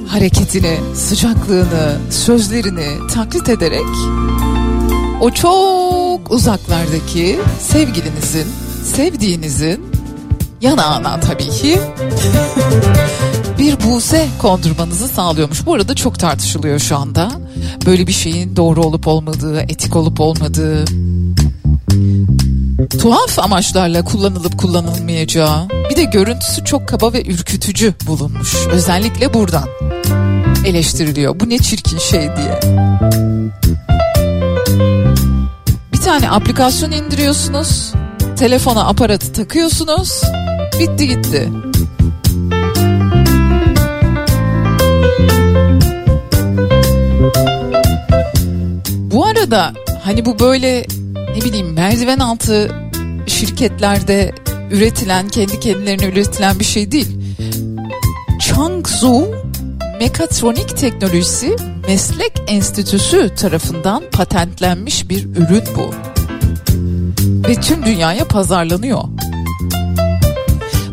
hareketini, 0.07 0.79
sıcaklığını, 0.95 1.99
sözlerini 2.11 3.09
taklit 3.14 3.49
ederek 3.49 3.87
o 5.20 5.31
çok 5.31 6.31
uzaklardaki 6.31 7.39
sevgilinizin, 7.61 8.47
sevdiğinizin 8.85 9.97
yanağına 10.61 11.20
tabii 11.20 11.48
ki 11.50 11.80
bir 13.59 13.80
buse 13.84 14.28
kondurmanızı 14.38 15.09
sağlıyormuş. 15.09 15.66
Bu 15.66 15.74
arada 15.74 15.94
çok 15.94 16.18
tartışılıyor 16.18 16.78
şu 16.78 16.96
anda. 16.96 17.30
Böyle 17.86 18.06
bir 18.06 18.12
şeyin 18.12 18.56
doğru 18.56 18.82
olup 18.82 19.06
olmadığı, 19.06 19.61
etik 19.61 19.96
olup 19.96 20.20
olmadığı, 20.20 20.84
tuhaf 23.00 23.38
amaçlarla 23.38 24.04
kullanılıp 24.04 24.59
kullanılmayacağı. 24.59 25.68
Bir 25.90 25.96
de 25.96 26.04
görüntüsü 26.04 26.64
çok 26.64 26.88
kaba 26.88 27.12
ve 27.12 27.24
ürkütücü 27.24 27.94
bulunmuş. 28.06 28.54
Özellikle 28.72 29.34
buradan 29.34 29.68
eleştiriliyor. 30.64 31.40
Bu 31.40 31.48
ne 31.48 31.59
çirkin 31.59 31.98
şey 31.98 32.20
diye. 32.20 32.61
Bir 35.92 36.00
tane 36.00 36.30
aplikasyon 36.30 36.90
indiriyorsunuz. 36.90 37.92
Telefona 38.39 38.89
aparatı 38.89 39.32
takıyorsunuz. 39.32 40.22
Bitti 40.80 41.09
gitti. 41.09 41.49
Bu 49.11 49.26
arada 49.26 49.72
hani 50.05 50.24
bu 50.24 50.39
böyle 50.39 50.86
ne 51.36 51.45
bileyim 51.45 51.72
merdiven 51.72 52.18
altı 52.18 52.70
şirketlerde 53.26 54.32
üretilen 54.70 55.28
kendi 55.28 55.61
kendilerine 55.61 56.07
üretilen 56.07 56.59
bir 56.59 56.64
şey 56.64 56.93
değil. 56.93 57.18
Changzhou 58.41 59.34
Mekatronik 60.01 60.76
Teknolojisi 60.76 61.57
Meslek 61.89 62.32
Enstitüsü 62.47 63.34
tarafından 63.34 64.03
patentlenmiş 64.12 65.09
bir 65.09 65.24
ürün 65.24 65.64
bu. 65.76 66.07
Ve 67.49 67.55
tüm 67.55 67.86
dünyaya 67.86 68.24
pazarlanıyor. 68.24 69.03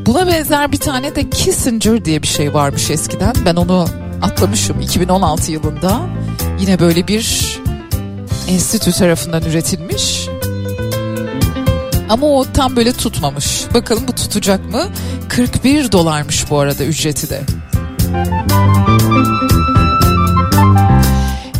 Buna 0.05 0.27
benzer 0.27 0.71
bir 0.71 0.77
tane 0.77 1.15
de 1.15 1.29
Kissinger 1.29 2.05
diye 2.05 2.21
bir 2.21 2.27
şey 2.27 2.53
varmış 2.53 2.89
eskiden. 2.89 3.33
Ben 3.45 3.55
onu 3.55 3.87
atlamışım 4.21 4.81
2016 4.81 5.51
yılında. 5.51 6.01
Yine 6.59 6.79
böyle 6.79 7.07
bir 7.07 7.57
enstitü 8.47 8.91
tarafından 8.91 9.43
üretilmiş. 9.43 10.29
Ama 12.09 12.27
o 12.27 12.45
tam 12.53 12.75
böyle 12.75 12.93
tutmamış. 12.93 13.65
Bakalım 13.73 14.03
bu 14.07 14.11
tutacak 14.11 14.71
mı? 14.71 14.83
41 15.29 15.91
dolarmış 15.91 16.49
bu 16.49 16.59
arada 16.59 16.83
ücreti 16.83 17.29
de. 17.29 17.41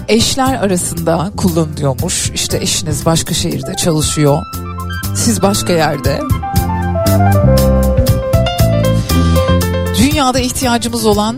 Eşler 0.07 0.55
arasında 0.55 1.31
kullanılıyormuş. 1.37 2.31
İşte 2.35 2.57
eşiniz 2.57 3.05
başka 3.05 3.33
şehirde 3.33 3.73
çalışıyor. 3.75 4.43
Siz 5.16 5.41
başka 5.41 5.74
yerde. 5.74 6.20
Dünyada 9.97 10.39
ihtiyacımız 10.39 11.05
olan 11.05 11.38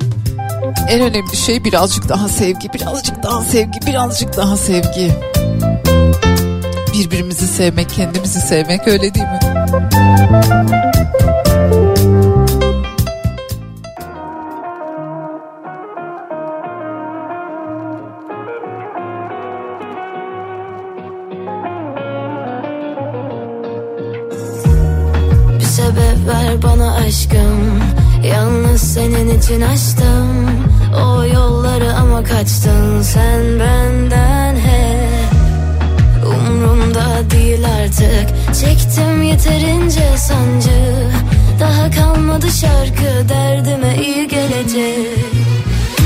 en 0.90 1.02
önemli 1.02 1.36
şey 1.36 1.64
birazcık 1.64 2.10
daha 2.10 2.30
sevgi, 2.30 2.74
birazcık 2.74 3.24
daha 3.24 3.42
sevgi, 3.42 3.80
birazcık 3.88 4.38
daha 4.38 4.58
sevgi. 4.58 5.12
Birbirimizi 6.94 7.48
sevmek, 7.48 7.90
kendimizi 7.90 8.42
sevmek 8.42 8.88
öyle 8.88 9.14
değil 9.14 9.26
mi? 9.26 9.40
İçin 29.48 29.62
açtım 29.62 30.50
O 30.96 31.24
yolları 31.24 31.94
ama 31.94 32.24
kaçtın 32.24 33.02
sen 33.02 33.60
benden 33.60 34.56
hep. 34.56 35.34
Umrumda 36.26 37.32
değil 37.32 37.66
artık 37.82 38.56
Çektim 38.62 39.24
yeterince 39.24 40.18
sancı. 40.18 41.10
Daha 41.60 41.92
kalmadı 41.92 42.48
şarkı 42.52 43.30
derdime 43.30 43.96
iyi 43.96 44.28
gelecek. 44.28 45.26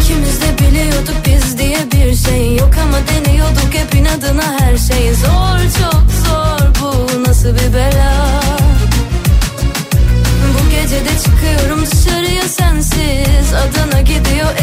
İkimiz 0.01 0.41
de 0.41 0.57
biliyorduk 0.59 1.15
biz 1.25 1.57
diye 1.57 1.79
bir 1.91 2.15
şey 2.15 2.55
yok 2.55 2.73
ama 2.83 2.97
deniyorduk 3.07 3.73
hep 3.73 3.95
inadına 3.95 4.59
her 4.59 4.77
şey. 4.77 5.13
Zor 5.13 5.59
çok 5.79 6.05
zor 6.25 6.81
bu 6.81 7.23
nasıl 7.29 7.49
bir 7.49 7.73
bela? 7.73 8.41
Bu 10.53 10.69
gece 10.71 11.05
de 11.05 11.19
çıkıyorum 11.23 11.85
dışarıya 11.91 12.60
Adana 13.53 14.01
gidiyor 14.01 14.60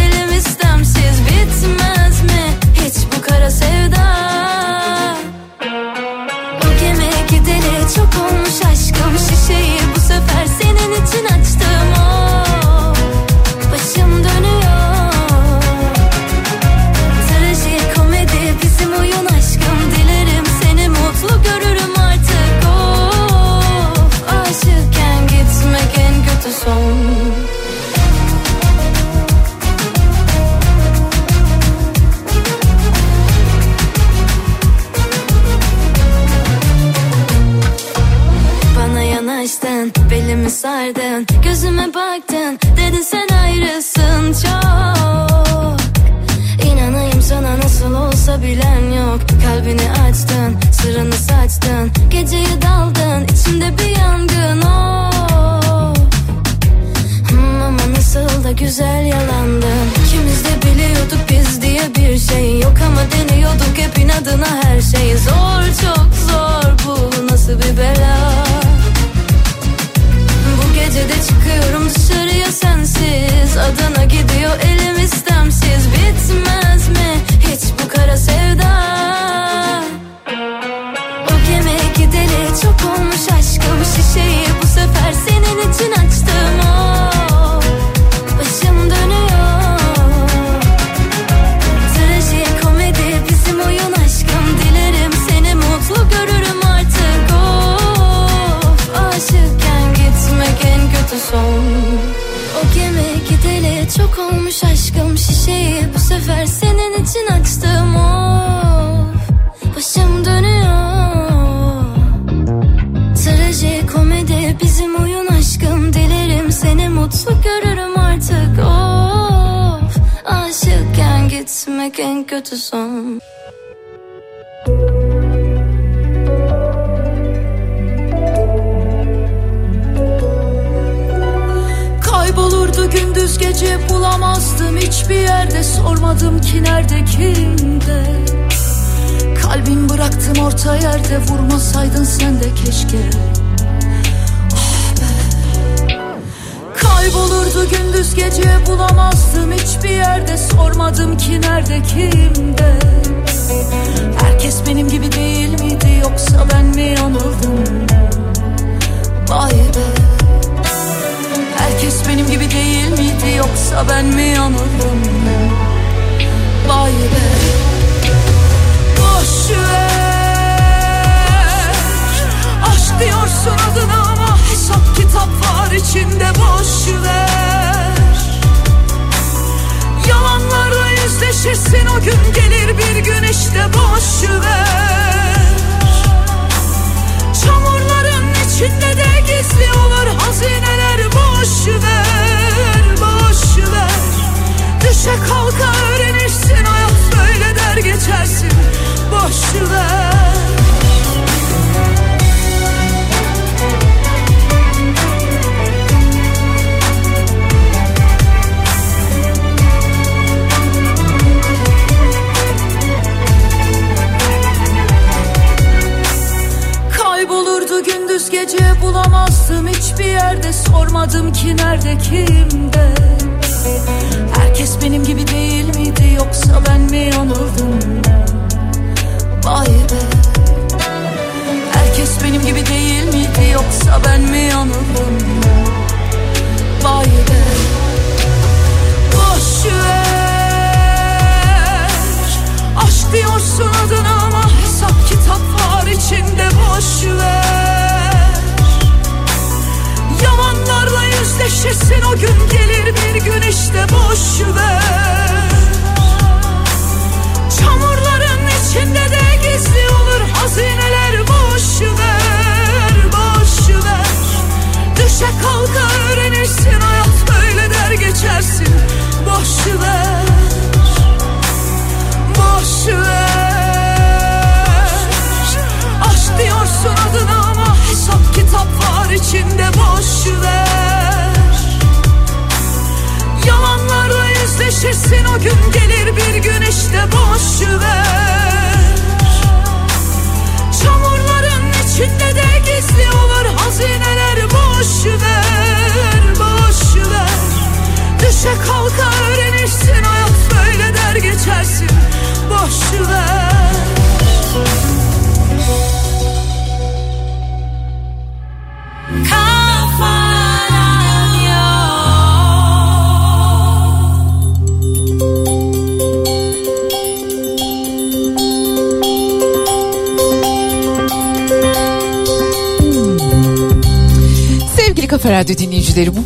Anlamadım 150.89 151.17
ki 151.17 151.41
nerede 151.41 151.83
kimde. 151.83 152.88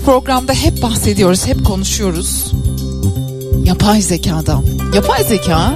programda 0.04 0.52
hep 0.52 0.82
bahsediyoruz, 0.82 1.46
hep 1.46 1.64
konuşuyoruz. 1.64 2.52
Yapay 3.64 4.02
zekadan. 4.02 4.64
Yapay 4.94 5.24
zeka 5.24 5.74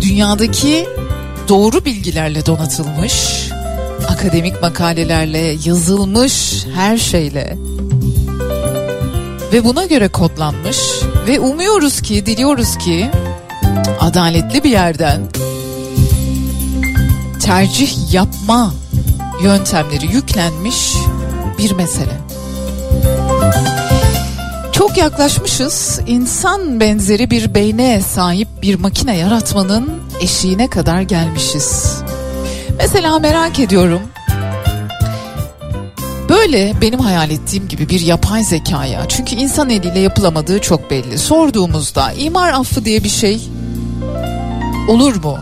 dünyadaki 0.00 0.86
doğru 1.48 1.84
bilgilerle 1.84 2.46
donatılmış, 2.46 3.48
akademik 4.08 4.62
makalelerle 4.62 5.56
yazılmış 5.64 6.66
her 6.74 6.98
şeyle 6.98 7.58
ve 9.52 9.64
buna 9.64 9.84
göre 9.86 10.08
kodlanmış 10.08 10.78
ve 11.26 11.40
umuyoruz 11.40 12.00
ki, 12.00 12.26
diliyoruz 12.26 12.78
ki 12.78 13.10
adaletli 14.00 14.64
bir 14.64 14.70
yerden 14.70 15.28
tercih 17.42 18.12
yapma 18.12 18.74
yöntemleri 19.42 20.06
yüklenmiş 20.06 20.94
bir 21.58 21.72
mesele. 21.72 22.21
Çok 24.82 24.96
yaklaşmışız 24.96 26.00
insan 26.06 26.80
benzeri 26.80 27.30
bir 27.30 27.54
beyne 27.54 28.00
sahip 28.00 28.48
bir 28.62 28.74
makine 28.74 29.16
yaratmanın 29.16 29.90
eşiğine 30.20 30.70
kadar 30.70 31.00
gelmişiz. 31.00 31.96
Mesela 32.78 33.18
merak 33.18 33.60
ediyorum 33.60 34.00
Böyle 36.28 36.72
benim 36.80 37.00
hayal 37.00 37.30
ettiğim 37.30 37.68
gibi 37.68 37.88
bir 37.88 38.00
yapay 38.00 38.44
zekaya 38.44 39.08
çünkü 39.08 39.34
insan 39.36 39.70
eliyle 39.70 39.98
yapılamadığı 39.98 40.60
çok 40.60 40.90
belli. 40.90 41.18
Sorduğumuzda 41.18 42.12
imar 42.12 42.52
affı 42.52 42.84
diye 42.84 43.04
bir 43.04 43.08
şey 43.08 43.40
olur 44.88 45.16
mu? 45.24 45.38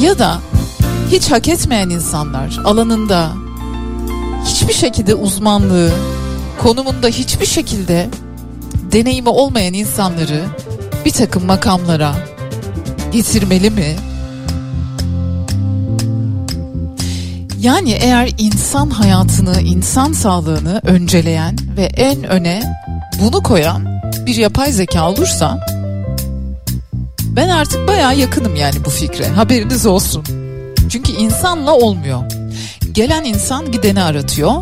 Ya 0.00 0.18
da 0.18 0.38
hiç 1.10 1.30
hak 1.30 1.48
etmeyen 1.48 1.90
insanlar 1.90 2.60
alanında 2.64 3.32
hiçbir 4.44 4.74
şekilde 4.74 5.14
uzmanlığı, 5.14 5.90
konumunda 6.62 7.08
hiçbir 7.08 7.46
şekilde 7.46 8.08
deneyimi 8.92 9.28
olmayan 9.28 9.74
insanları 9.74 10.44
bir 11.04 11.10
takım 11.10 11.44
makamlara 11.44 12.14
getirmeli 13.12 13.70
mi? 13.70 13.96
Yani 17.60 17.90
eğer 17.90 18.30
insan 18.38 18.90
hayatını, 18.90 19.60
insan 19.60 20.12
sağlığını 20.12 20.80
önceleyen 20.84 21.56
ve 21.76 21.82
en 21.84 22.24
öne 22.24 22.62
bunu 23.22 23.42
koyan 23.42 24.02
bir 24.26 24.34
yapay 24.34 24.72
zeka 24.72 25.10
olursa 25.10 25.66
ben 27.22 27.48
artık 27.48 27.88
baya 27.88 28.12
yakınım 28.12 28.56
yani 28.56 28.84
bu 28.84 28.90
fikre. 28.90 29.28
Haberiniz 29.28 29.86
olsun. 29.86 30.24
Çünkü 30.88 31.12
insanla 31.12 31.74
olmuyor. 31.74 32.22
Gelen 32.92 33.24
insan 33.24 33.72
gideni 33.72 34.02
aratıyor. 34.02 34.54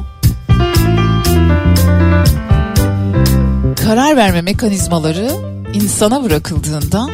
Karar 3.88 4.16
verme 4.16 4.42
mekanizmaları 4.42 5.30
insana 5.74 6.24
bırakıldığında 6.24 7.08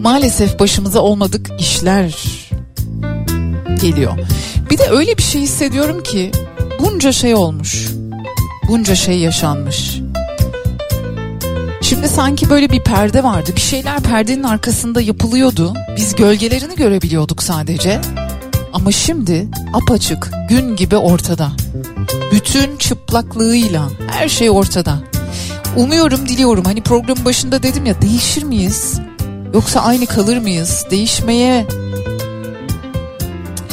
maalesef 0.00 0.58
başımıza 0.58 1.00
olmadık 1.00 1.50
işler 1.58 2.14
geliyor. 3.80 4.12
Bir 4.70 4.78
de 4.78 4.88
öyle 4.90 5.18
bir 5.18 5.22
şey 5.22 5.40
hissediyorum 5.40 6.02
ki 6.02 6.32
bunca 6.80 7.12
şey 7.12 7.34
olmuş. 7.34 7.88
Bunca 8.68 8.94
şey 8.94 9.18
yaşanmış. 9.18 10.00
Şimdi 11.80 12.08
sanki 12.08 12.50
böyle 12.50 12.70
bir 12.70 12.80
perde 12.80 13.24
vardı. 13.24 13.50
Bir 13.56 13.60
şeyler 13.60 14.00
perdenin 14.00 14.42
arkasında 14.42 15.00
yapılıyordu. 15.00 15.74
Biz 15.96 16.14
gölgelerini 16.14 16.76
görebiliyorduk 16.76 17.42
sadece. 17.42 18.00
Ama 18.76 18.92
şimdi 18.92 19.48
apaçık, 19.72 20.30
gün 20.48 20.76
gibi 20.76 20.96
ortada. 20.96 21.52
Bütün 22.32 22.76
çıplaklığıyla 22.76 23.88
her 24.10 24.28
şey 24.28 24.50
ortada. 24.50 24.98
Umuyorum, 25.76 26.28
diliyorum. 26.28 26.64
Hani 26.64 26.80
programın 26.80 27.24
başında 27.24 27.62
dedim 27.62 27.86
ya 27.86 28.02
değişir 28.02 28.42
miyiz? 28.42 29.00
Yoksa 29.54 29.80
aynı 29.80 30.06
kalır 30.06 30.38
mıyız? 30.38 30.86
Değişmeye 30.90 31.66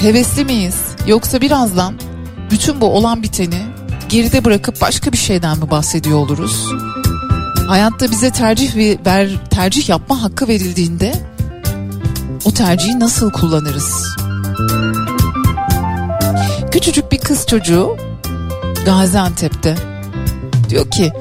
hevesli 0.02 0.46
miyiz? 0.46 0.76
Yoksa 1.08 1.42
birazdan 1.42 1.94
bütün 2.52 2.82
bu 2.82 2.86
olan 2.86 3.24
biteni 3.24 3.60
geride 4.10 4.46
bırakıp 4.46 4.82
başka 4.82 5.12
bir 5.12 5.18
şeyden 5.18 5.58
mi 5.58 5.72
bahsediyor 5.72 6.18
oluruz? 6.18 6.66
Hayatta 7.68 8.12
bize 8.12 8.32
tercih 8.32 8.76
ver, 9.06 9.30
tercih 9.50 9.90
yapma 9.90 10.24
hakkı 10.24 10.48
verildiğinde 10.48 11.14
o 12.46 12.52
tercihi 12.52 13.00
nasıl 13.00 13.32
kullanırız? 13.32 14.23
Küçücük 16.72 17.12
bir 17.12 17.18
kız 17.18 17.48
çocuğu 17.48 17.98
Gaziantep'te 18.86 19.76
diyor 20.70 20.92
ki 20.92 21.12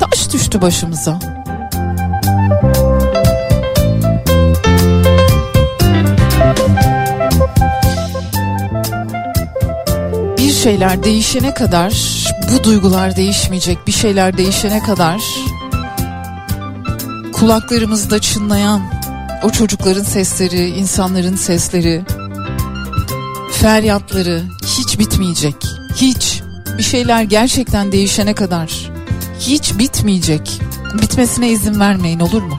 taş 0.00 0.32
düştü 0.32 0.62
başımıza. 0.62 1.20
Bir 10.38 10.52
şeyler 10.52 11.02
değişene 11.02 11.54
kadar 11.54 11.92
bu 12.52 12.64
duygular 12.64 13.16
değişmeyecek. 13.16 13.86
Bir 13.86 13.92
şeyler 13.92 14.38
değişene 14.38 14.82
kadar 14.82 15.22
kulaklarımızda 17.32 18.20
çınlayan 18.20 18.82
o 19.42 19.50
çocukların 19.50 20.02
sesleri, 20.02 20.68
insanların 20.68 21.36
sesleri, 21.36 22.02
feryatları 23.62 24.42
hiç 24.64 24.98
bitmeyecek. 24.98 25.54
Hiç. 25.96 26.42
Bir 26.78 26.82
şeyler 26.82 27.22
gerçekten 27.22 27.92
değişene 27.92 28.34
kadar 28.34 28.90
hiç 29.40 29.78
bitmeyecek. 29.78 30.60
Bitmesine 31.02 31.48
izin 31.48 31.80
vermeyin 31.80 32.20
olur 32.20 32.42
mu? 32.42 32.58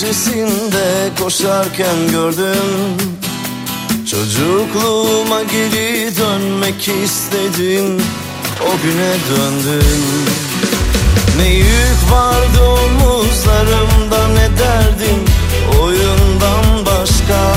Bahçesinde 0.00 1.10
koşarken 1.22 2.08
gördüm. 2.10 2.96
Çocukluğuma 4.10 5.42
geri 5.42 6.16
dönmek 6.16 6.88
istedim. 6.88 8.02
O 8.60 8.82
güne 8.82 9.14
döndüm. 9.30 10.00
Ne 11.38 11.48
yük 11.48 12.12
vardı 12.12 12.60
omuzlarımda 12.62 14.28
ne 14.28 14.58
derdim 14.58 15.24
Oyundan 15.82 16.86
başka. 16.86 17.54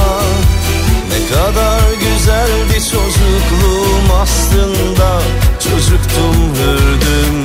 Ne 1.09 1.35
kadar 1.35 1.81
güzeldi 1.93 2.89
çocukluğum 2.91 4.21
aslında. 4.21 5.21
Çocuktum 5.59 6.55
hürdüm 6.55 7.43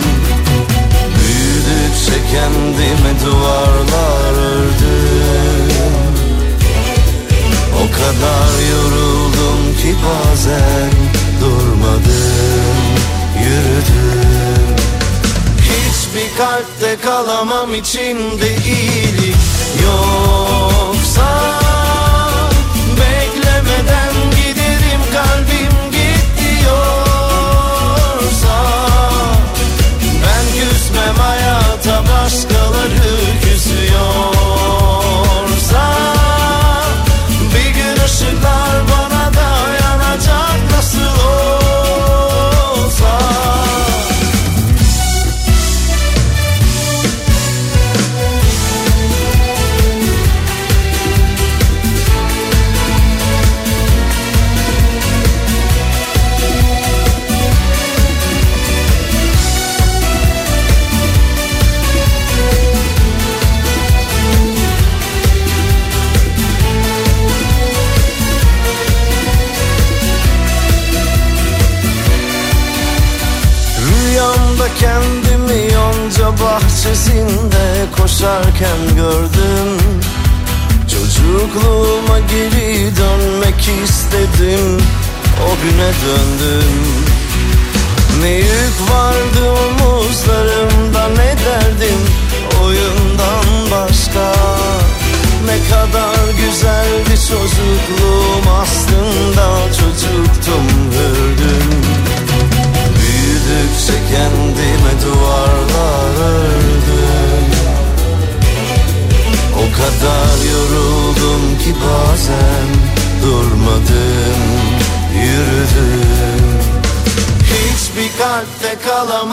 Büyüdükçe 2.09 2.30
kendime 2.32 3.20
duvarlar 3.24 4.32
ördüm 4.32 5.72
O 7.74 7.93
kadar 7.93 8.52
yoruldum 8.70 9.76
ki 9.82 9.94
bazen 10.05 10.90
durmadım 11.40 12.89
Yürüdüm. 13.43 14.76
Hiçbir 15.60 16.36
kalpte 16.39 16.97
kalamam 17.02 17.74
içinde 17.74 18.56
iyilik 18.66 19.36
yoksa 19.82 21.60
Beklemeden 22.90 24.14
giderim 24.30 25.02
kalbim 25.12 25.90
git 25.90 26.26
diyorsa 26.39 27.07
hayata 31.19 32.03
başkaları 32.03 33.16
küsüyorsa 33.43 34.35
Bir 37.55 37.70
gün 37.74 37.97
ışıklar 38.05 38.88
bahçesinde 76.40 77.86
koşarken 77.97 78.78
gördüm. 78.97 79.78
Çocukluğuma 80.90 82.19
geri 82.19 82.97
dönmek 82.97 83.69
istedim. 83.85 84.82
O 85.44 85.48
güne 85.62 85.93
döndüm. 86.05 87.09
Ne 88.20 88.31
yük 88.31 88.90
vardı 88.90 89.51
omuzlarımda 89.51 91.09
ne 91.09 91.36
derdim 91.44 91.77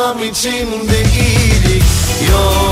kalamam 0.06 0.23
içinde 0.23 1.02
iyilik 1.19 1.84
yoksa 2.32 2.65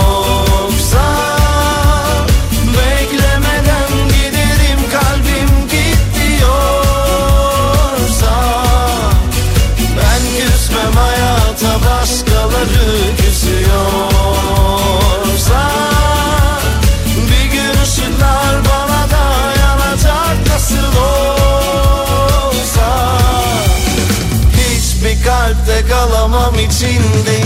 kalamam 26.83 27.13
içinde 27.13 27.42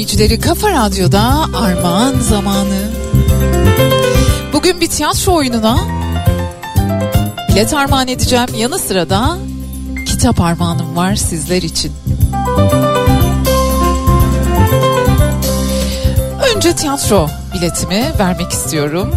dinleyicileri, 0.00 0.40
Kafa 0.40 0.70
Radyo'da 0.70 1.46
armağan 1.54 2.14
zamanı. 2.20 2.90
Bugün 4.52 4.80
bir 4.80 4.86
tiyatro 4.86 5.34
oyununa 5.34 5.78
bilet 7.48 7.74
armağan 7.74 8.08
edeceğim. 8.08 8.46
Yanı 8.56 8.78
sıra 8.78 9.10
da 9.10 9.38
kitap 10.06 10.40
armağanım 10.40 10.96
var 10.96 11.14
sizler 11.14 11.62
için. 11.62 11.92
Önce 16.56 16.76
tiyatro 16.76 17.28
biletimi 17.54 18.12
vermek 18.18 18.50
istiyorum. 18.50 19.14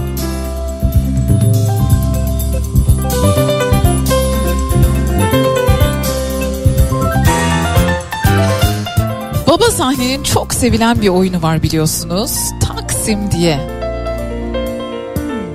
Sahnenin 9.84 10.23
çok 10.23 10.53
sevilen 10.53 11.01
bir 11.01 11.10
oyunu 11.10 11.41
var 11.41 11.64
biliyorsunuz. 11.64 12.31
Taksim 12.60 13.31
diye. 13.31 13.60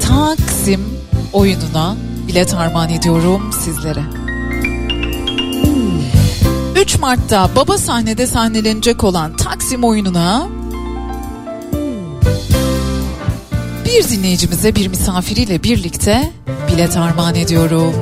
Taksim 0.01 0.81
oyununa 1.33 1.97
bilet 2.29 2.55
armağan 2.55 2.91
ediyorum 2.91 3.51
sizlere. 3.65 4.01
3 6.77 6.99
Mart'ta 6.99 7.51
baba 7.57 7.79
sahnede 7.79 8.27
sahnelenecek 8.27 9.05
olan 9.05 9.37
Taksim 9.37 9.85
oyununa 9.85 10.49
bir 13.85 14.09
dinleyicimize 14.09 14.75
bir 14.75 14.89
misafiriyle 14.89 15.63
birlikte 15.63 16.33
bilet 16.73 16.97
armağan 16.97 17.35
ediyorum. 17.35 17.95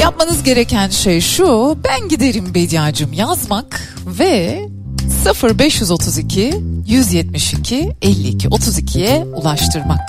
Yapmanız 0.00 0.42
gereken 0.42 0.88
şey 0.88 1.20
şu. 1.20 1.76
Ben 1.84 2.08
giderim 2.08 2.54
Bediacım 2.54 3.12
yazmak 3.12 3.81
ve 4.18 4.68
0532 5.58 6.54
172 6.86 7.92
52 8.02 8.48
32'ye 8.48 9.24
ulaştırmak. 9.24 10.00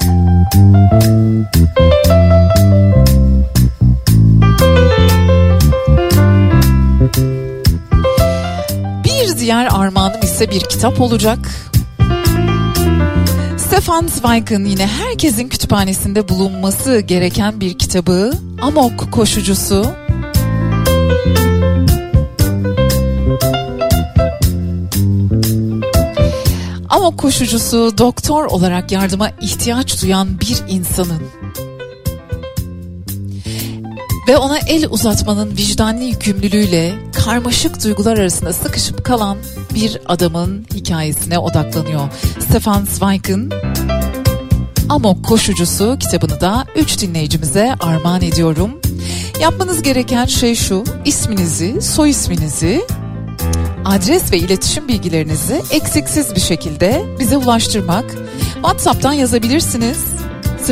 Bir 9.04 9.38
diğer 9.38 9.68
armağanım 9.72 10.22
ise 10.22 10.52
bir 10.52 10.60
kitap 10.60 11.02
olacak. 11.02 11.40
Stefan 13.58 14.08
Zweig'ın 14.08 14.66
yine 14.66 14.88
herkesin 14.88 15.50
kütüphanesinde 15.50 16.30
bulunması 16.30 17.00
gereken 17.00 17.62
bir 17.62 17.78
kitabı 17.78 18.32
Amok 18.62 19.12
Koşucusu. 19.12 20.03
Amok 27.04 27.20
koşucusu 27.20 27.98
doktor 27.98 28.46
olarak 28.46 28.92
yardıma 28.92 29.30
ihtiyaç 29.42 30.02
duyan 30.02 30.40
bir 30.40 30.64
insanın 30.68 31.22
ve 34.28 34.38
ona 34.38 34.58
el 34.58 34.88
uzatmanın 34.90 35.58
vicdanlı 35.58 36.04
yükümlülüğüyle 36.04 36.96
karmaşık 37.26 37.84
duygular 37.84 38.18
arasında 38.18 38.54
sıkışıp 38.54 39.06
kalan 39.06 39.38
bir 39.76 39.98
adamın 40.06 40.66
hikayesine 40.74 41.40
odaklanıyor. 41.40 42.10
Stefan 42.40 42.86
Zweig'ın 42.86 43.52
Amok 44.90 45.26
Koşucusu 45.26 45.98
kitabını 46.00 46.42
da 46.42 46.66
3 46.76 47.02
dinleyicimize 47.02 47.76
armağan 47.80 48.22
ediyorum. 48.22 48.82
Yapmanız 49.42 49.82
gereken 49.82 50.26
şey 50.26 50.56
şu, 50.56 50.84
isminizi, 51.06 51.82
soy 51.82 52.10
isminizi, 52.10 52.86
adres 53.86 54.32
ve 54.32 54.38
iletişim 54.38 54.88
bilgilerinizi 54.88 55.62
eksiksiz 55.72 56.36
bir 56.36 56.42
şekilde 56.42 57.06
bize 57.20 57.38
ulaştırmak. 57.38 58.06
WhatsApp'tan 58.54 59.14
yazabilirsiniz. 59.14 59.98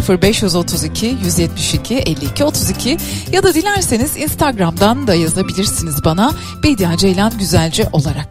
0532 0.09 1.05
172 1.05 1.95
52 1.95 2.43
32 2.43 2.97
ya 3.31 3.43
da 3.43 3.53
dilerseniz 3.53 4.17
Instagram'dan 4.17 5.07
da 5.07 5.13
yazabilirsiniz 5.13 6.05
bana 6.05 6.33
Bediye 6.63 6.97
Ceylan 6.97 7.37
Güzelce 7.37 7.89
olarak. 7.91 8.27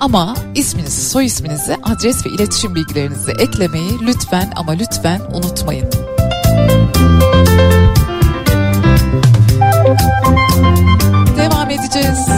Ama 0.00 0.34
isminizi, 0.54 1.10
soy 1.10 1.26
isminizi, 1.26 1.76
adres 1.82 2.26
ve 2.26 2.30
iletişim 2.30 2.74
bilgilerinizi 2.74 3.30
eklemeyi 3.30 3.90
lütfen 4.02 4.52
ama 4.56 4.72
lütfen 4.72 5.20
unutmayın. 5.34 5.90
Devam 11.36 11.70
edeceğiz. 11.70 12.28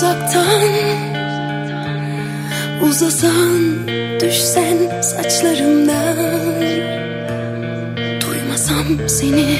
Uzaktan 0.00 0.70
Uzasan 2.82 3.88
düşsen 4.20 5.00
saçlarımdan 5.00 6.16
Duymasam 8.20 9.08
seni 9.08 9.56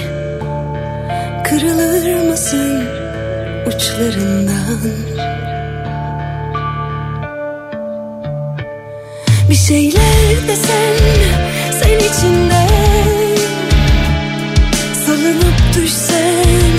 Kırılır 1.45 2.29
mısın 2.29 2.85
uçlarından? 3.67 4.81
Bir 9.51 9.55
şeyler 9.55 10.49
desen 10.49 10.97
sen 11.81 11.99
içinde 11.99 12.67
Salınıp 15.07 15.77
düşsen 15.77 16.70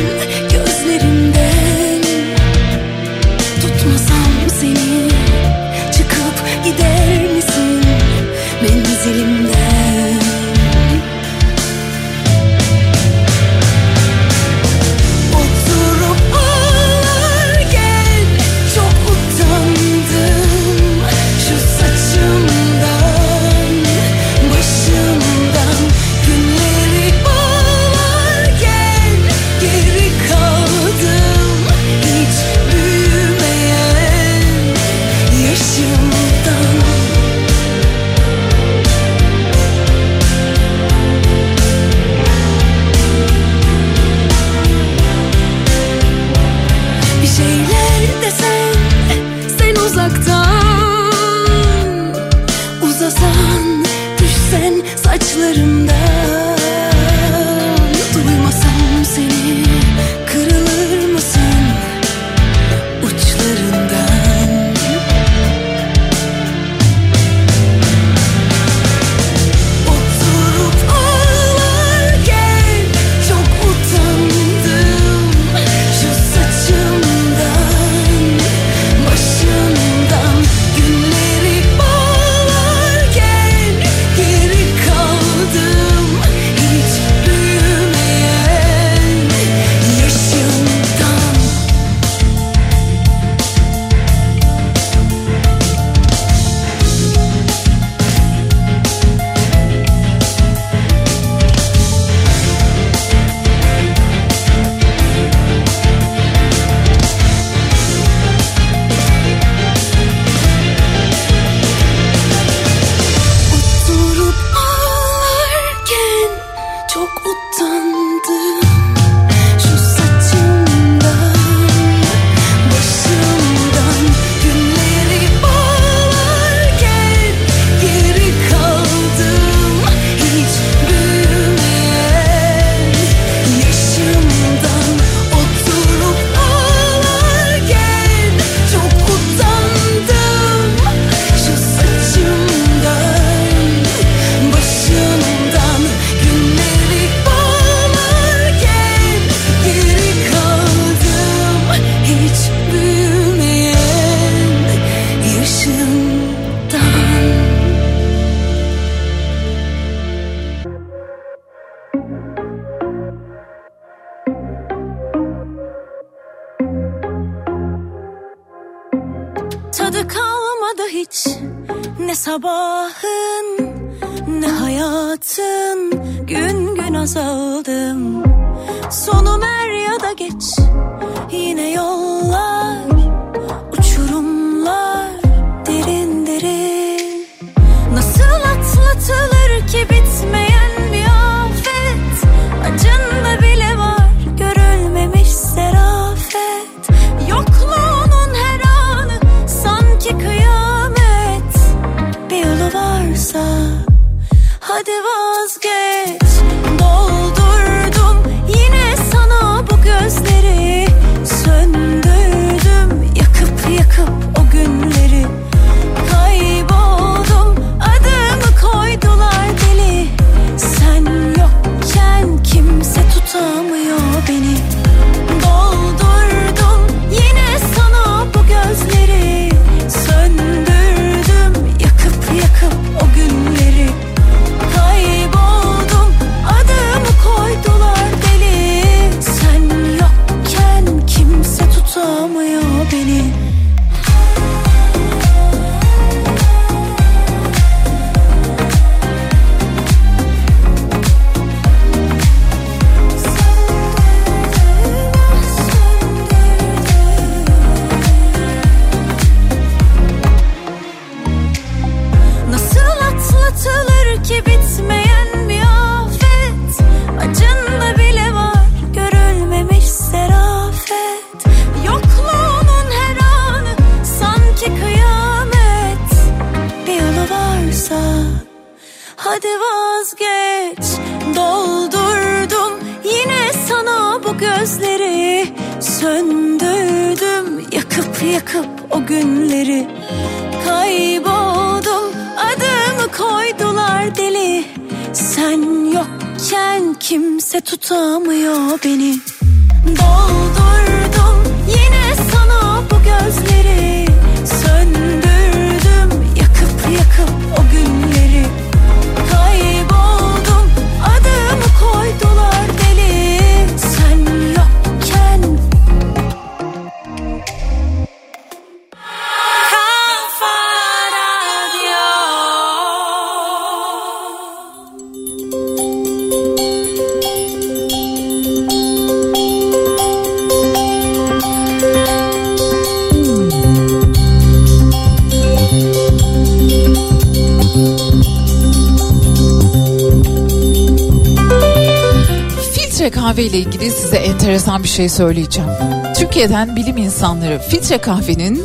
kahve 343.32 343.44
ile 343.44 343.58
ilgili 343.58 343.92
size 343.92 344.18
enteresan 344.18 344.84
bir 344.84 344.88
şey 344.88 345.10
söyleyeceğim. 345.10 345.70
Türkiye'den 346.18 346.76
bilim 346.76 346.98
insanları 346.98 347.62
filtre 347.70 347.98
kahvenin 347.98 348.64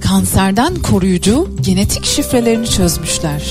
kanserden 0.00 0.74
koruyucu 0.74 1.48
genetik 1.60 2.04
şifrelerini 2.04 2.66
çözmüşler. 2.66 3.42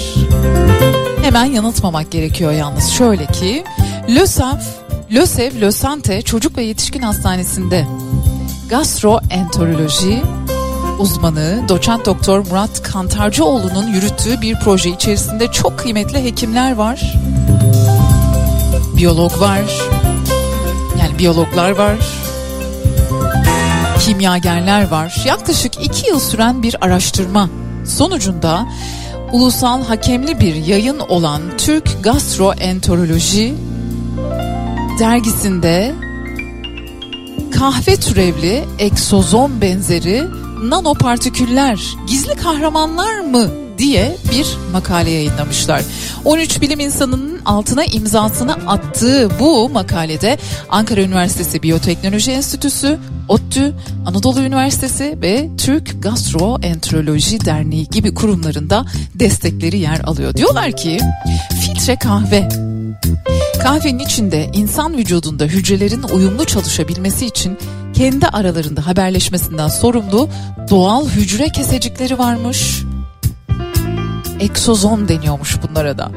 Hemen 1.23 1.45
yanıltmamak 1.45 2.11
gerekiyor 2.11 2.51
yalnız. 2.51 2.89
Şöyle 2.89 3.26
ki 3.26 3.64
LÖSAV, 4.10 4.60
LÖSEV, 5.11 5.61
LÖSANTE 5.61 6.22
Çocuk 6.22 6.57
ve 6.57 6.64
Yetişkin 6.64 7.01
Hastanesi'nde 7.01 7.85
gastroenteroloji 8.69 10.22
uzmanı 10.99 11.65
doçent 11.69 12.06
doktor 12.06 12.39
Murat 12.39 12.84
Kantarcıoğlu'nun 12.84 13.88
yürüttüğü 13.88 14.41
bir 14.41 14.56
proje 14.64 14.89
içerisinde 14.89 15.51
çok 15.51 15.80
kıymetli 15.80 16.23
hekimler 16.23 16.76
var. 16.76 17.14
Biyolog 18.97 19.41
var. 19.41 19.99
Biyologlar 21.20 21.72
var. 21.72 21.96
Kimyagerler 24.00 24.88
var. 24.88 25.24
Yaklaşık 25.26 25.86
iki 25.86 26.08
yıl 26.08 26.20
süren 26.20 26.64
bir 26.64 26.76
araştırma 26.82 27.50
sonucunda 27.86 28.68
ulusal 29.32 29.84
hakemli 29.84 30.40
bir 30.40 30.56
yayın 30.56 31.00
olan 31.00 31.41
Türk 31.58 32.04
Gastroenteroloji 32.04 33.54
dergisinde 35.00 35.96
kahve 37.60 37.96
türevli 37.96 38.64
egzozom 38.80 39.62
benzeri 39.62 40.24
nanopartiküller 40.64 41.80
gizli 42.08 42.36
kahramanlar 42.36 43.20
mı 43.20 43.50
diye 43.78 44.18
bir 44.32 44.48
makale 44.72 45.10
yayınlamışlar. 45.10 45.84
13 46.26 46.62
bilim 46.62 46.80
insanının 46.80 47.28
altına 47.50 47.84
imzasını 47.84 48.54
attığı 48.54 49.30
bu 49.40 49.70
makalede 49.70 50.38
Ankara 50.70 51.02
Üniversitesi 51.02 51.64
Biyoteknoloji 51.64 52.32
Enstitüsü, 52.32 53.00
ODTÜ, 53.28 53.74
Anadolu 54.06 54.42
Üniversitesi 54.42 55.18
ve 55.22 55.50
Türk 55.58 56.04
Gastroenteroloji 56.04 57.46
Derneği 57.46 57.88
gibi 57.90 58.14
kurumlarında 58.14 58.86
destekleri 59.16 59.80
yer 59.80 60.00
alıyor. 60.00 60.34
Diyorlar 60.34 60.72
ki 60.72 61.00
filtre 61.62 61.96
kahve 61.96 62.50
Kahvenin 63.64 64.00
içinde 64.00 64.50
insan 64.54 64.98
vücudunda 64.98 65.44
hücrelerin 65.44 66.04
uyumlu 66.04 66.46
çalışabilmesi 66.46 67.26
için 67.26 67.58
kendi 67.94 68.28
aralarında 68.28 68.88
haberleşmesinden 68.88 69.68
sorumlu 69.68 70.30
doğal 70.70 71.10
hücre 71.10 71.50
kesecikleri 71.50 72.20
varmış. 72.20 72.84
Eksozom 74.40 75.08
deniyormuş 75.08 75.58
bunlara 75.64 75.98
da. 75.98 76.12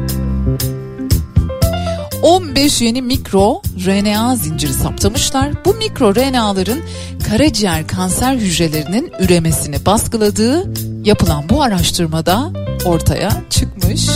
15 2.23 2.81
yeni 2.81 3.03
mikro 3.03 3.63
RNA 3.87 4.37
zinciri 4.37 4.73
saptamışlar. 4.73 5.65
Bu 5.65 5.75
mikro 5.75 6.15
RNA'ların 6.15 6.81
karaciğer 7.29 7.87
kanser 7.87 8.35
hücrelerinin 8.35 9.13
üremesini 9.21 9.87
baskıladığı 9.87 10.73
yapılan 11.05 11.49
bu 11.49 11.63
araştırmada 11.63 12.53
ortaya 12.85 13.31
çıkmış. 13.51 14.09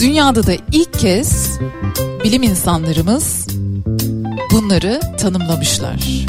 Dünyada 0.00 0.46
da 0.46 0.52
ilk 0.72 0.98
kez 0.98 1.58
bilim 2.24 2.42
insanlarımız 2.42 3.46
bunları 4.52 5.00
tanımlamışlar. 5.18 6.26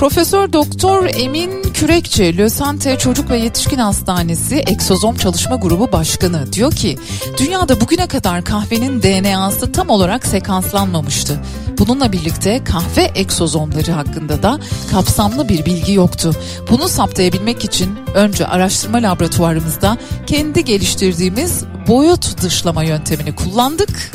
Profesör 0.00 0.52
Doktor 0.52 1.08
Emin 1.14 1.62
Kürekçi, 1.62 2.38
Lösante 2.38 2.98
Çocuk 2.98 3.30
ve 3.30 3.38
Yetişkin 3.38 3.78
Hastanesi 3.78 4.56
Eksozom 4.56 5.16
Çalışma 5.16 5.56
Grubu 5.56 5.92
Başkanı 5.92 6.52
diyor 6.52 6.72
ki, 6.72 6.98
dünyada 7.38 7.80
bugüne 7.80 8.06
kadar 8.06 8.44
kahvenin 8.44 9.02
DNA'sı 9.02 9.72
tam 9.72 9.90
olarak 9.90 10.26
sekanslanmamıştı. 10.26 11.40
Bununla 11.78 12.12
birlikte 12.12 12.64
kahve 12.64 13.02
eksozomları 13.02 13.92
hakkında 13.92 14.42
da 14.42 14.58
kapsamlı 14.90 15.48
bir 15.48 15.64
bilgi 15.64 15.92
yoktu. 15.92 16.32
Bunu 16.70 16.88
saptayabilmek 16.88 17.64
için 17.64 17.98
önce 18.14 18.46
araştırma 18.46 18.98
laboratuvarımızda 18.98 19.96
kendi 20.26 20.64
geliştirdiğimiz 20.64 21.64
boyut 21.88 22.42
dışlama 22.42 22.84
yöntemini 22.84 23.34
kullandık. 23.34 24.12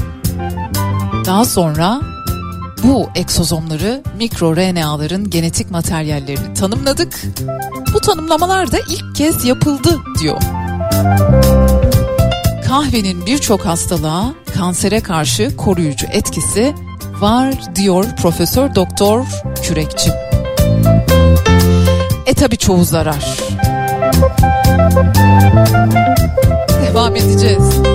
Daha 1.25 1.45
sonra 1.45 2.14
bu 2.87 3.09
eksozomları 3.15 4.03
mikro 4.17 4.55
RNA'ların 4.55 5.29
genetik 5.29 5.71
materyallerini 5.71 6.53
tanımladık. 6.53 7.21
Bu 7.93 7.99
tanımlamalar 7.99 8.71
da 8.71 8.77
ilk 8.89 9.15
kez 9.15 9.45
yapıldı 9.45 9.99
diyor. 10.21 10.41
Kahvenin 12.67 13.25
birçok 13.25 13.65
hastalığa 13.65 14.33
kansere 14.57 14.99
karşı 14.99 15.57
koruyucu 15.57 16.07
etkisi 16.11 16.73
var 17.19 17.75
diyor 17.75 18.05
Profesör 18.21 18.75
Doktor 18.75 19.25
Kürekçi. 19.63 20.11
E 22.25 22.33
tabi 22.33 22.57
çoğu 22.57 22.83
zarar. 22.83 23.37
Devam 26.87 27.15
edeceğiz. 27.15 27.94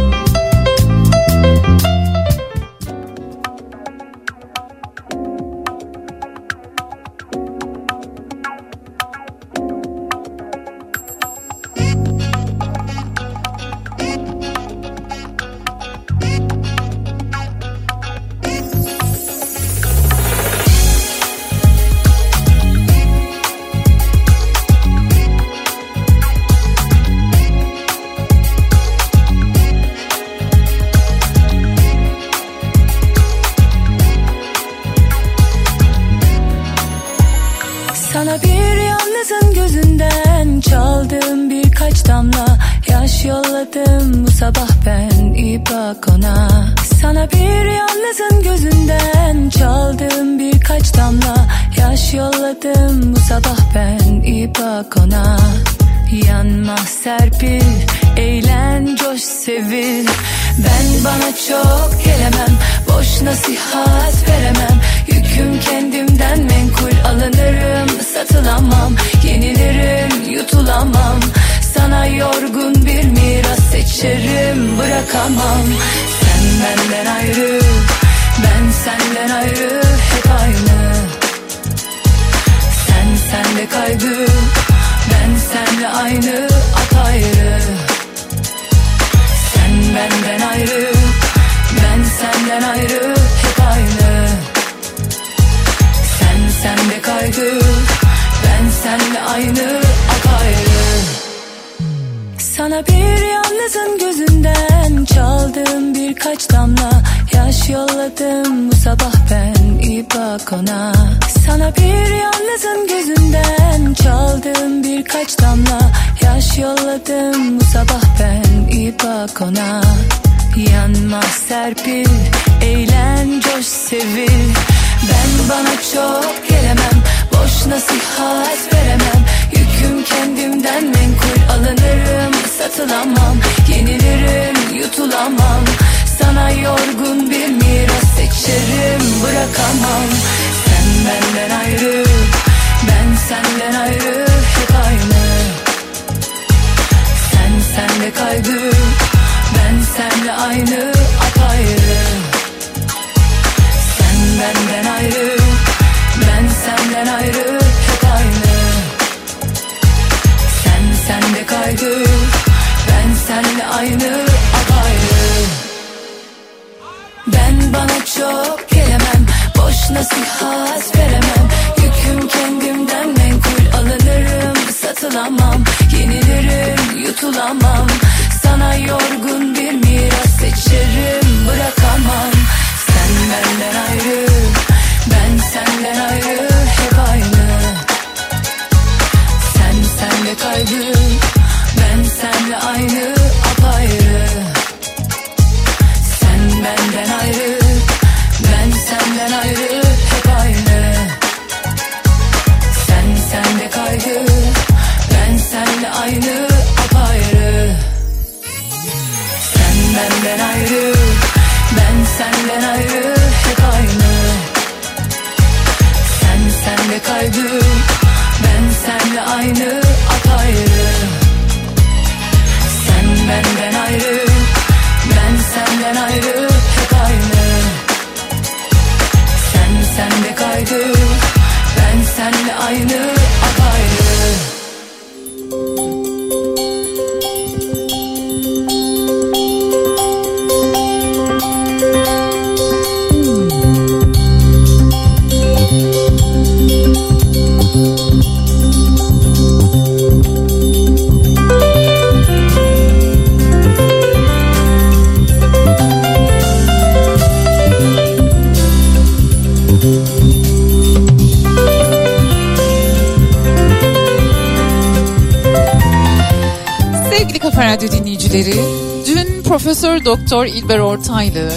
Doktor 270.04 270.46
İlber 270.46 270.78
Ortaylı 270.78 271.52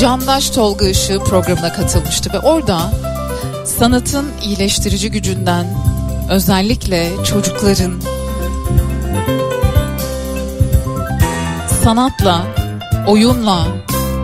Candaş 0.00 0.50
Tolga 0.50 0.88
Işığı 0.88 1.18
programına 1.18 1.72
katılmıştı 1.72 2.32
ve 2.32 2.38
orada 2.38 2.92
sanatın 3.64 4.26
iyileştirici 4.42 5.10
gücünden 5.10 5.66
özellikle 6.30 7.10
çocukların 7.24 8.00
sanatla, 11.82 12.46
oyunla, 13.06 13.66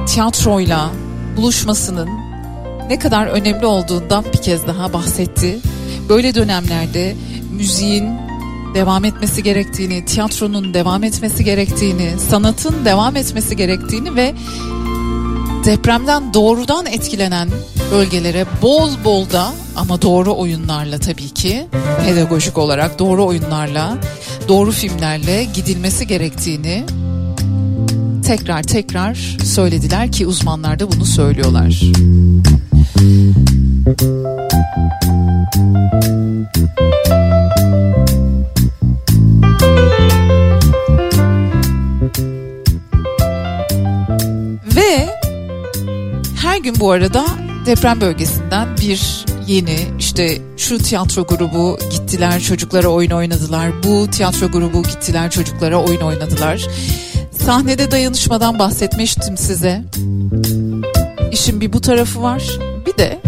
tiyatroyla 0.06 0.90
buluşmasının 1.36 2.08
ne 2.88 2.98
kadar 2.98 3.26
önemli 3.26 3.66
olduğundan 3.66 4.24
bir 4.32 4.42
kez 4.42 4.66
daha 4.66 4.92
bahsetti. 4.92 5.58
Böyle 6.08 6.34
dönemlerde 6.34 7.16
müziğin 7.50 8.19
devam 8.74 9.04
etmesi 9.04 9.42
gerektiğini, 9.42 10.04
tiyatronun 10.04 10.74
devam 10.74 11.04
etmesi 11.04 11.44
gerektiğini, 11.44 12.10
sanatın 12.30 12.84
devam 12.84 13.16
etmesi 13.16 13.56
gerektiğini 13.56 14.16
ve 14.16 14.34
depremden 15.64 16.34
doğrudan 16.34 16.86
etkilenen 16.86 17.48
bölgelere 17.92 18.46
bol 18.62 18.90
bol 19.04 19.30
da 19.30 19.52
ama 19.76 20.02
doğru 20.02 20.36
oyunlarla 20.36 20.98
tabii 20.98 21.28
ki 21.28 21.66
pedagojik 22.04 22.58
olarak 22.58 22.98
doğru 22.98 23.26
oyunlarla, 23.26 23.98
doğru 24.48 24.70
filmlerle 24.72 25.44
gidilmesi 25.54 26.06
gerektiğini 26.06 26.84
tekrar 28.26 28.62
tekrar 28.62 29.14
söylediler 29.44 30.12
ki 30.12 30.26
uzmanlar 30.26 30.78
da 30.78 30.92
bunu 30.92 31.04
söylüyorlar. 31.04 31.82
Bu 46.80 46.90
arada 46.90 47.26
deprem 47.66 48.00
bölgesinden 48.00 48.76
bir 48.76 49.24
yeni 49.46 49.78
işte 49.98 50.38
şu 50.56 50.78
tiyatro 50.78 51.24
grubu 51.24 51.78
gittiler 51.90 52.40
çocuklara 52.40 52.88
oyun 52.88 53.10
oynadılar. 53.10 53.82
Bu 53.82 54.10
tiyatro 54.10 54.48
grubu 54.48 54.82
gittiler 54.82 55.30
çocuklara 55.30 55.76
oyun 55.76 56.00
oynadılar. 56.00 56.66
Sahnede 57.44 57.90
dayanışmadan 57.90 58.58
bahsetmiştim 58.58 59.36
size. 59.36 59.84
İşin 61.32 61.60
bir 61.60 61.72
bu 61.72 61.80
tarafı 61.80 62.22
var. 62.22 62.42
Bir 62.86 62.98
de 62.98 63.20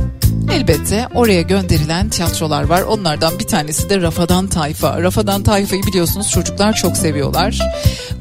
elbette 0.53 1.09
oraya 1.15 1.43
gönderilen 1.43 2.09
tiyatrolar 2.09 2.63
var. 2.63 2.83
Onlardan 2.83 3.39
bir 3.39 3.47
tanesi 3.47 3.91
de 3.91 4.01
Rafadan 4.01 4.47
Tayfa. 4.47 5.03
Rafadan 5.03 5.43
Tayfa'yı 5.43 5.83
biliyorsunuz 5.83 6.31
çocuklar 6.31 6.73
çok 6.73 6.97
seviyorlar. 6.97 7.59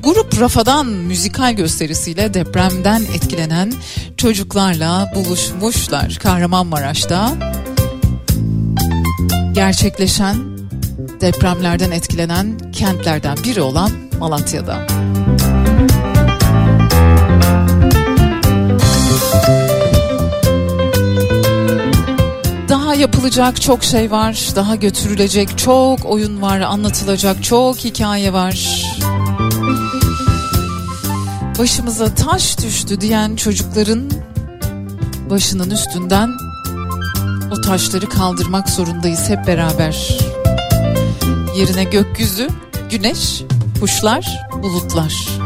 Grup 0.03 0.41
Rafadan 0.41 0.87
müzikal 0.87 1.53
gösterisiyle 1.53 2.33
depremden 2.33 3.01
etkilenen 3.01 3.73
çocuklarla 4.21 5.11
buluşmuşlar 5.15 6.17
Kahramanmaraş'ta. 6.23 7.31
Gerçekleşen 9.53 10.35
depremlerden 11.21 11.91
etkilenen 11.91 12.71
kentlerden 12.71 13.37
biri 13.43 13.61
olan 13.61 13.91
Malatya'da. 14.19 14.87
Daha 22.69 22.95
yapılacak 22.95 23.61
çok 23.61 23.83
şey 23.83 24.11
var, 24.11 24.49
daha 24.55 24.75
götürülecek 24.75 25.57
çok 25.57 26.05
oyun 26.05 26.41
var, 26.41 26.59
anlatılacak 26.59 27.43
çok 27.43 27.77
hikaye 27.77 28.33
var. 28.33 28.90
Başımıza 31.61 32.15
taş 32.15 32.57
düştü 32.59 33.01
diyen 33.01 33.35
çocukların 33.35 34.11
başının 35.29 35.69
üstünden 35.69 36.29
o 37.51 37.61
taşları 37.61 38.09
kaldırmak 38.09 38.69
zorundayız 38.69 39.29
hep 39.29 39.47
beraber. 39.47 40.19
Yerine 41.57 41.83
gökyüzü, 41.83 42.49
güneş, 42.91 43.43
kuşlar, 43.79 44.39
bulutlar. 44.63 45.40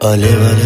Olha, 0.00 0.26
olha. 0.26 0.57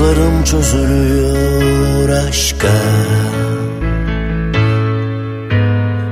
Buzlarım 0.00 0.44
çözülüyor 0.44 2.08
aşka. 2.08 2.72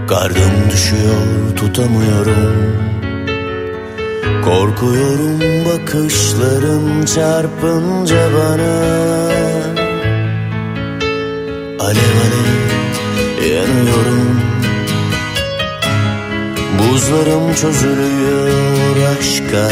Kardım 0.08 0.70
düşüyor 0.70 1.56
tutamıyorum. 1.56 2.76
Korkuyorum 4.44 5.40
bakışların 5.66 7.04
çarpınca 7.04 8.28
bana. 8.34 8.78
Alev 11.80 12.14
alev 12.24 12.58
yanıyorum. 13.52 14.40
Buzlarım 16.78 17.54
çözülüyor 17.54 18.96
aşka 19.18 19.68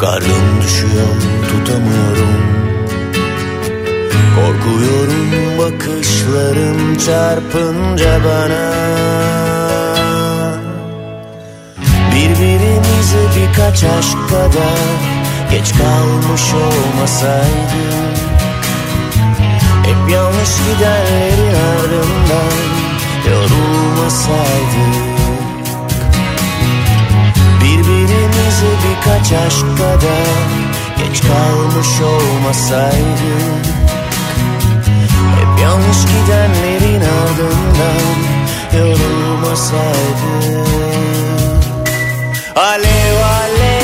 Karnım 0.00 0.62
düşüyor 0.62 1.16
tutamıyorum. 1.48 2.36
Korkuyorum 4.36 5.58
bakışların 5.58 6.98
çarpınca 7.06 8.20
bana. 8.24 8.76
Birbirimize 12.14 13.22
birkaç 13.36 13.84
aşk 13.84 14.28
kadar 14.28 15.16
Geç 15.50 15.72
kalmış 15.78 16.42
olmasaydık 16.54 18.16
Hep 19.82 20.10
yanlış 20.12 20.50
gidenlerin 20.68 21.54
ardından 21.54 22.56
Yorulmasaydık 23.30 25.05
Birbirimize 28.56 28.76
birkaç 28.88 29.32
aşk 29.32 29.78
kadar 29.78 30.46
Geç 30.98 31.20
kalmış 31.20 32.00
olmasaydık 32.00 33.66
Hep 35.36 35.62
yanlış 35.62 36.00
gidenlerin 36.02 37.00
ardından 37.00 38.16
Yorulmasaydık 38.78 40.68
Alev 42.56 43.16
alev 43.16 43.75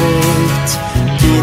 Welt, 0.00 0.78
die 1.20 1.40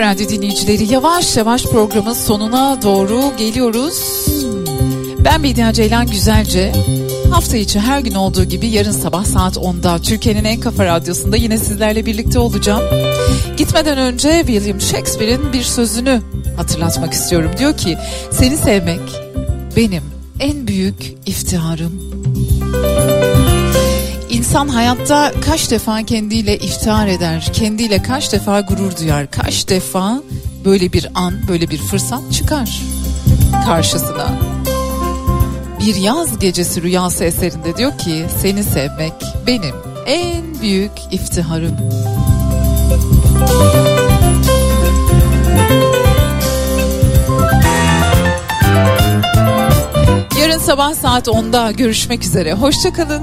Radyo 0.00 0.28
dinleyicileri 0.28 0.92
yavaş 0.92 1.36
yavaş 1.36 1.64
programın 1.64 2.12
sonuna 2.12 2.82
doğru 2.82 3.36
geliyoruz. 3.36 4.26
Ben 5.24 5.42
Bediye 5.42 5.72
Ceylan 5.72 6.06
Güzelce. 6.06 6.72
Hafta 7.30 7.56
içi 7.56 7.80
her 7.80 8.00
gün 8.00 8.14
olduğu 8.14 8.44
gibi 8.44 8.68
yarın 8.68 8.92
sabah 8.92 9.24
saat 9.24 9.56
10'da 9.56 9.98
Türkiye'nin 9.98 10.44
en 10.44 10.60
kafa 10.60 10.84
radyosunda 10.84 11.36
yine 11.36 11.58
sizlerle 11.58 12.06
birlikte 12.06 12.38
olacağım. 12.38 12.82
Gitmeden 13.56 13.98
önce 13.98 14.42
William 14.46 14.80
Shakespeare'in 14.80 15.52
bir 15.52 15.62
sözünü 15.62 16.22
hatırlatmak 16.56 17.12
istiyorum. 17.12 17.50
Diyor 17.58 17.76
ki 17.76 17.98
seni 18.30 18.56
sevmek 18.56 19.00
benim 19.76 20.02
en 20.40 20.66
büyük 20.66 21.14
iftiharım. 21.26 22.09
İnsan 24.40 24.68
hayatta 24.68 25.32
kaç 25.46 25.70
defa 25.70 26.02
kendiyle 26.02 26.58
iftihar 26.58 27.08
eder, 27.08 27.50
kendiyle 27.52 28.02
kaç 28.02 28.32
defa 28.32 28.60
gurur 28.60 28.96
duyar, 28.96 29.30
kaç 29.30 29.68
defa 29.68 30.22
böyle 30.64 30.92
bir 30.92 31.08
an, 31.14 31.34
böyle 31.48 31.70
bir 31.70 31.78
fırsat 31.78 32.32
çıkar 32.32 32.80
karşısına. 33.66 34.28
Bir 35.80 35.94
yaz 35.94 36.38
gecesi 36.38 36.82
rüyası 36.82 37.24
eserinde 37.24 37.76
diyor 37.76 37.98
ki 37.98 38.26
seni 38.42 38.64
sevmek 38.64 39.12
benim 39.46 39.74
en 40.06 40.60
büyük 40.62 40.92
iftiharım. 41.10 41.76
Yarın 50.40 50.58
sabah 50.58 50.94
saat 50.94 51.28
10'da 51.28 51.70
görüşmek 51.70 52.24
üzere. 52.24 52.52
Hoşçakalın. 52.52 53.22